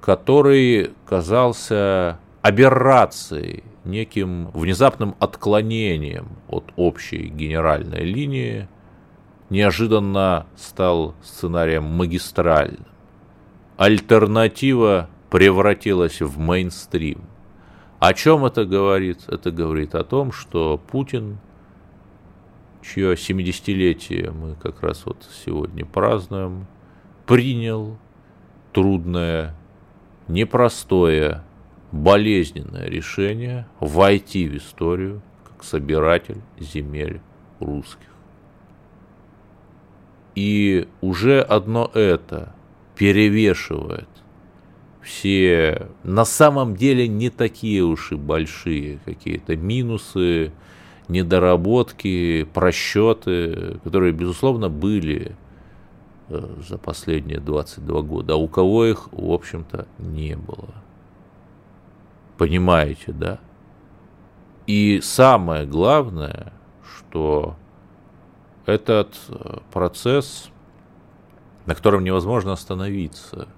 который 0.00 0.92
казался 1.06 2.18
аберрацией, 2.40 3.64
неким 3.84 4.48
внезапным 4.52 5.16
отклонением 5.18 6.28
от 6.48 6.72
общей 6.76 7.28
генеральной 7.28 8.04
линии, 8.04 8.68
неожиданно 9.50 10.46
стал 10.56 11.14
сценарием 11.22 11.84
магистральным. 11.84 12.86
Альтернатива 13.76 15.10
превратилась 15.30 16.20
в 16.20 16.38
мейнстрим. 16.38 17.24
О 17.98 18.14
чем 18.14 18.44
это 18.44 18.64
говорит? 18.64 19.20
Это 19.28 19.50
говорит 19.50 19.94
о 19.94 20.04
том, 20.04 20.32
что 20.32 20.78
Путин– 20.78 21.38
чье 22.82 23.14
70-летие 23.14 24.30
мы 24.32 24.54
как 24.56 24.82
раз 24.82 25.06
вот 25.06 25.28
сегодня 25.44 25.84
празднуем, 25.84 26.66
принял 27.26 27.96
трудное, 28.72 29.54
непростое, 30.28 31.42
болезненное 31.92 32.86
решение 32.86 33.66
войти 33.78 34.48
в 34.48 34.56
историю 34.56 35.22
как 35.44 35.62
собиратель 35.62 36.40
земель 36.58 37.20
русских. 37.60 38.08
И 40.34 40.88
уже 41.02 41.40
одно 41.42 41.90
это 41.92 42.54
перевешивает 42.96 44.08
все 45.02 45.88
на 46.04 46.24
самом 46.24 46.76
деле 46.76 47.08
не 47.08 47.28
такие 47.28 47.82
уж 47.82 48.12
и 48.12 48.16
большие 48.16 49.00
какие-то 49.04 49.56
минусы, 49.56 50.52
недоработки, 51.08 52.44
просчеты, 52.52 53.78
которые, 53.84 54.12
безусловно, 54.12 54.68
были 54.68 55.36
э, 56.28 56.46
за 56.68 56.78
последние 56.78 57.40
22 57.40 58.02
года, 58.02 58.34
а 58.34 58.36
у 58.36 58.48
кого 58.48 58.86
их, 58.86 59.08
в 59.12 59.30
общем-то, 59.30 59.86
не 59.98 60.36
было. 60.36 60.74
Понимаете, 62.38 63.12
да? 63.12 63.38
И 64.66 65.00
самое 65.02 65.66
главное, 65.66 66.52
что 66.82 67.56
этот 68.66 69.16
э, 69.28 69.58
процесс, 69.72 70.50
на 71.66 71.74
котором 71.74 72.04
невозможно 72.04 72.52
остановиться, 72.52 73.48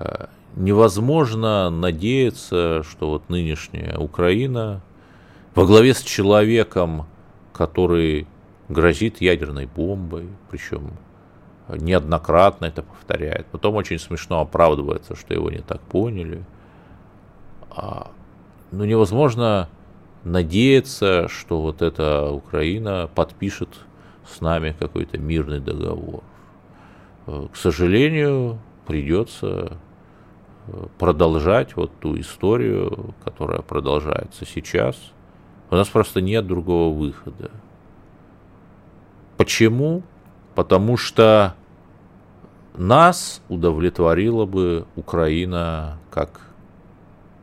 э, 0.00 0.26
невозможно 0.56 1.70
надеяться, 1.70 2.82
что 2.82 3.10
вот 3.10 3.28
нынешняя 3.28 3.96
Украина 3.96 4.82
во 5.58 5.66
главе 5.66 5.92
с 5.92 6.02
человеком, 6.02 7.06
который 7.52 8.28
грозит 8.68 9.20
ядерной 9.20 9.66
бомбой, 9.66 10.28
причем 10.52 10.92
неоднократно 11.68 12.66
это 12.66 12.84
повторяет. 12.84 13.46
Потом 13.46 13.74
очень 13.74 13.98
смешно 13.98 14.40
оправдывается, 14.40 15.16
что 15.16 15.34
его 15.34 15.50
не 15.50 15.58
так 15.58 15.80
поняли. 15.80 16.44
А, 17.72 18.12
ну, 18.70 18.84
невозможно 18.84 19.68
надеяться, 20.22 21.26
что 21.26 21.60
вот 21.60 21.82
эта 21.82 22.30
Украина 22.30 23.10
подпишет 23.12 23.70
с 24.28 24.40
нами 24.40 24.76
какой-то 24.78 25.18
мирный 25.18 25.58
договор. 25.58 26.22
К 27.26 27.56
сожалению, 27.56 28.60
придется 28.86 29.76
э, 30.68 30.86
продолжать 31.00 31.74
вот 31.74 31.90
ту 31.98 32.16
историю, 32.20 33.12
которая 33.24 33.62
продолжается 33.62 34.46
сейчас– 34.46 34.96
у 35.70 35.74
нас 35.74 35.88
просто 35.88 36.20
нет 36.20 36.46
другого 36.46 36.96
выхода. 36.96 37.50
Почему? 39.36 40.02
Потому 40.54 40.96
что 40.96 41.54
нас 42.76 43.42
удовлетворила 43.48 44.46
бы 44.46 44.86
Украина 44.96 45.98
как 46.10 46.40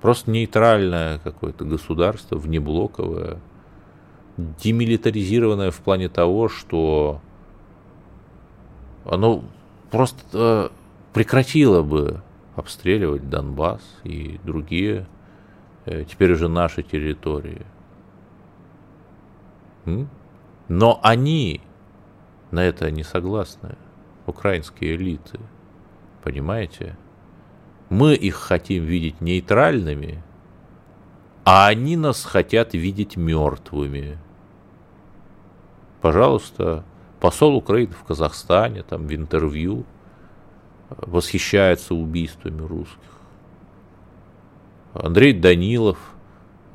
просто 0.01 0.31
нейтральное 0.31 1.19
какое-то 1.19 1.65
государство, 1.65 2.37
внеблоковое, 2.37 3.39
демилитаризированное 4.37 5.71
в 5.71 5.79
плане 5.79 6.09
того, 6.09 6.49
что 6.49 7.21
оно 9.05 9.43
просто 9.91 10.19
э, 10.33 10.69
прекратило 11.13 11.81
бы 11.83 12.21
обстреливать 12.55 13.29
Донбасс 13.29 13.81
и 14.03 14.39
другие 14.43 15.07
э, 15.85 16.03
теперь 16.05 16.33
уже 16.33 16.49
наши 16.49 16.83
территории. 16.83 17.65
Но 20.67 20.99
они 21.03 21.61
на 22.51 22.63
это 22.63 22.89
не 22.91 23.03
согласны, 23.03 23.75
украинские 24.25 24.95
элиты. 24.95 25.39
Понимаете? 26.23 26.97
Мы 27.89 28.15
их 28.15 28.35
хотим 28.35 28.83
видеть 28.83 29.21
нейтральными, 29.21 30.23
а 31.43 31.67
они 31.67 31.97
нас 31.97 32.23
хотят 32.23 32.73
видеть 32.73 33.15
мертвыми. 33.15 34.17
Пожалуйста, 36.01 36.83
посол 37.19 37.55
Украины 37.55 37.93
в 37.93 38.03
Казахстане, 38.03 38.81
там 38.81 39.05
в 39.05 39.13
интервью 39.13 39.85
восхищается 40.89 41.93
убийствами 41.93 42.61
русских. 42.61 42.99
Андрей 44.93 45.33
Данилов– 45.33 45.99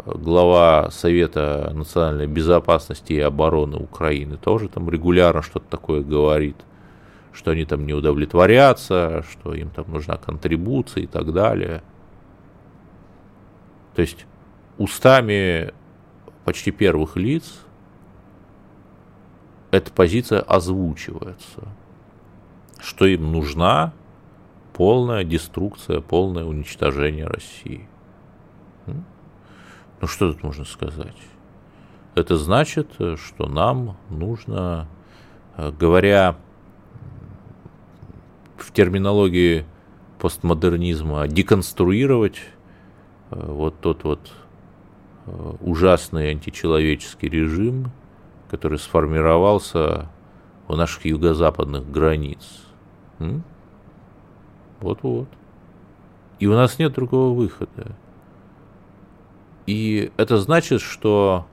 глава 0.04 0.90
Совета 0.90 1.70
национальной 1.74 2.26
безопасности 2.26 3.12
и 3.12 3.20
обороны 3.20 3.76
Украины 3.76 4.36
тоже 4.36 4.68
там 4.68 4.88
регулярно 4.88 5.42
что-то 5.42 5.66
такое 5.68 6.02
говорит, 6.02 6.56
что 7.32 7.50
они 7.52 7.64
там 7.64 7.86
не 7.86 7.92
удовлетворятся, 7.92 9.24
что 9.30 9.54
им 9.54 9.70
там 9.70 9.86
нужна 9.88 10.16
контрибуция 10.16 11.04
и 11.04 11.06
так 11.06 11.32
далее. 11.32 11.82
То 13.94 14.02
есть 14.02 14.26
устами 14.78 15.72
почти 16.44 16.70
первых 16.70 17.16
лиц 17.16 17.60
эта 19.70 19.92
позиция 19.92 20.40
озвучивается, 20.40 21.68
что 22.80 23.06
им 23.06 23.30
нужна 23.30 23.92
полная 24.72 25.22
деструкция, 25.24 26.00
полное 26.00 26.44
уничтожение 26.44 27.26
России. 27.26 27.88
Ну 30.00 30.06
что 30.06 30.32
тут 30.32 30.42
можно 30.42 30.64
сказать? 30.64 31.16
Это 32.14 32.36
значит, 32.36 32.88
что 33.16 33.46
нам 33.46 33.96
нужно 34.08 34.88
э, 35.56 35.70
говоря 35.70 36.36
в 38.56 38.72
терминологии 38.72 39.64
постмодернизма, 40.18 41.28
деконструировать 41.28 42.40
э, 43.30 43.40
вот 43.40 43.80
тот 43.80 44.04
вот 44.04 44.32
э, 45.26 45.52
ужасный 45.60 46.30
античеловеческий 46.30 47.28
режим, 47.28 47.92
который 48.50 48.78
сформировался 48.78 50.08
у 50.66 50.76
наших 50.76 51.04
юго-западных 51.04 51.90
границ. 51.90 52.64
Вот-вот. 54.80 55.28
И 56.38 56.46
у 56.46 56.54
нас 56.54 56.78
нет 56.78 56.94
другого 56.94 57.34
выхода. 57.34 57.96
И 59.70 60.10
это 60.16 60.38
значит, 60.38 60.80
что 60.80 61.46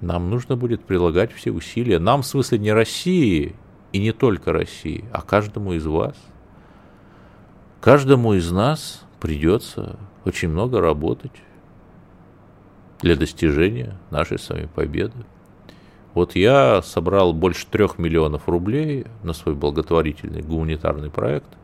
нам 0.00 0.30
нужно 0.30 0.56
будет 0.56 0.82
прилагать 0.82 1.34
все 1.34 1.50
усилия. 1.50 1.98
Нам, 1.98 2.22
в 2.22 2.26
смысле, 2.26 2.58
не 2.60 2.72
России 2.72 3.54
и 3.92 3.98
не 3.98 4.12
только 4.12 4.54
России, 4.54 5.04
а 5.12 5.20
каждому 5.20 5.74
из 5.74 5.84
вас. 5.84 6.16
Каждому 7.82 8.32
из 8.32 8.50
нас 8.50 9.04
придется 9.20 9.98
очень 10.24 10.48
много 10.48 10.80
работать 10.80 11.42
для 13.02 13.14
достижения 13.14 13.98
нашей 14.10 14.38
с 14.38 14.48
вами 14.48 14.66
победы. 14.74 15.26
Вот 16.14 16.36
я 16.36 16.80
собрал 16.80 17.34
больше 17.34 17.66
трех 17.66 17.98
миллионов 17.98 18.48
рублей 18.48 19.04
на 19.22 19.34
свой 19.34 19.54
благотворительный 19.54 20.40
гуманитарный 20.40 21.10
проект. 21.10 21.58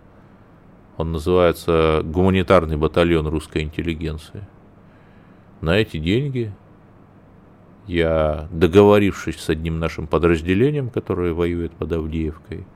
Он 0.96 1.12
называется 1.12 2.02
«Гуманитарный 2.04 2.76
батальон 2.76 3.26
русской 3.26 3.62
интеллигенции». 3.62 4.44
На 5.60 5.78
эти 5.78 5.98
деньги 5.98 6.52
я, 7.86 8.48
договорившись 8.50 9.40
с 9.40 9.48
одним 9.48 9.78
нашим 9.78 10.06
подразделением, 10.06 10.90
которое 10.90 11.32
воюет 11.32 11.72
под 11.72 11.92
Авдеевкой, 11.92 12.66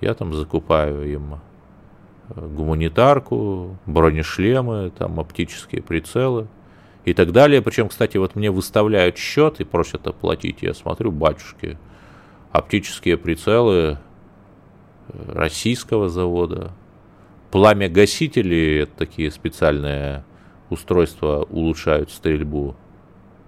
я 0.00 0.14
там 0.14 0.34
закупаю 0.34 1.10
им 1.10 1.34
э, 2.28 2.46
гуманитарку, 2.46 3.76
бронешлемы, 3.86 4.90
там 4.96 5.18
оптические 5.18 5.82
прицелы 5.82 6.48
и 7.04 7.14
так 7.14 7.32
далее. 7.32 7.62
Причем, 7.62 7.88
кстати, 7.88 8.16
вот 8.18 8.36
мне 8.36 8.50
выставляют 8.50 9.16
счет 9.16 9.60
и 9.60 9.64
просят 9.64 10.06
оплатить. 10.06 10.62
Я 10.62 10.74
смотрю, 10.74 11.12
батюшки, 11.12 11.78
оптические 12.52 13.16
прицелы 13.16 13.98
э, 15.08 15.32
российского 15.32 16.08
завода, 16.08 16.72
пламя 17.56 17.88
гасители, 17.88 18.86
такие 18.98 19.30
специальные 19.30 20.26
устройства 20.68 21.46
улучшают 21.48 22.10
стрельбу 22.10 22.76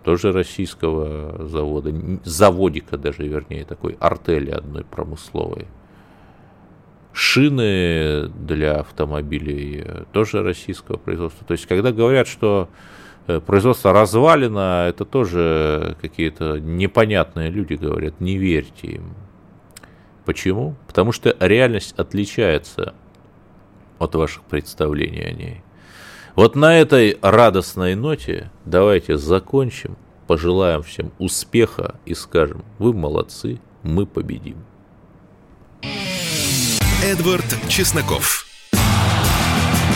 тоже 0.02 0.32
российского 0.32 1.46
завода, 1.46 1.92
заводика 2.24 2.96
даже, 2.96 3.28
вернее, 3.28 3.66
такой 3.66 3.98
артели 4.00 4.50
одной 4.50 4.84
промысловой. 4.84 5.66
Шины 7.12 8.28
для 8.28 8.80
автомобилей 8.80 9.84
тоже 10.12 10.42
российского 10.42 10.96
производства. 10.96 11.46
То 11.46 11.52
есть, 11.52 11.66
когда 11.66 11.92
говорят, 11.92 12.28
что 12.28 12.70
э, 13.26 13.40
производство 13.40 13.92
развалено, 13.92 14.86
это 14.88 15.04
тоже 15.04 15.98
какие-то 16.00 16.59
непонятные 16.59 17.50
люди 17.50 17.74
говорят, 17.74 18.22
не 18.22 18.38
верьте 18.38 18.86
им. 18.86 19.12
Почему? 20.24 20.76
Потому 20.86 21.12
что 21.12 21.36
реальность 21.40 21.92
отличается 21.98 22.94
от 23.99 24.14
ваших 24.14 24.42
представлений 24.44 25.22
о 25.22 25.32
ней. 25.32 25.62
Вот 26.34 26.55
на 26.55 26.78
этой 26.78 27.18
радостной 27.20 27.94
ноте 27.94 28.51
давайте 28.64 29.16
закончим, 29.16 29.96
пожелаем 30.26 30.82
всем 30.82 31.12
успеха 31.18 31.96
и 32.05 32.14
скажем, 32.14 32.64
вы 32.78 32.92
молодцы, 32.92 33.61
мы 33.82 34.07
победим. 34.07 34.64
Эдвард 37.03 37.57
Чесноков. 37.68 38.46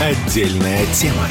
Отдельная 0.01 0.87
тема. 0.95 1.29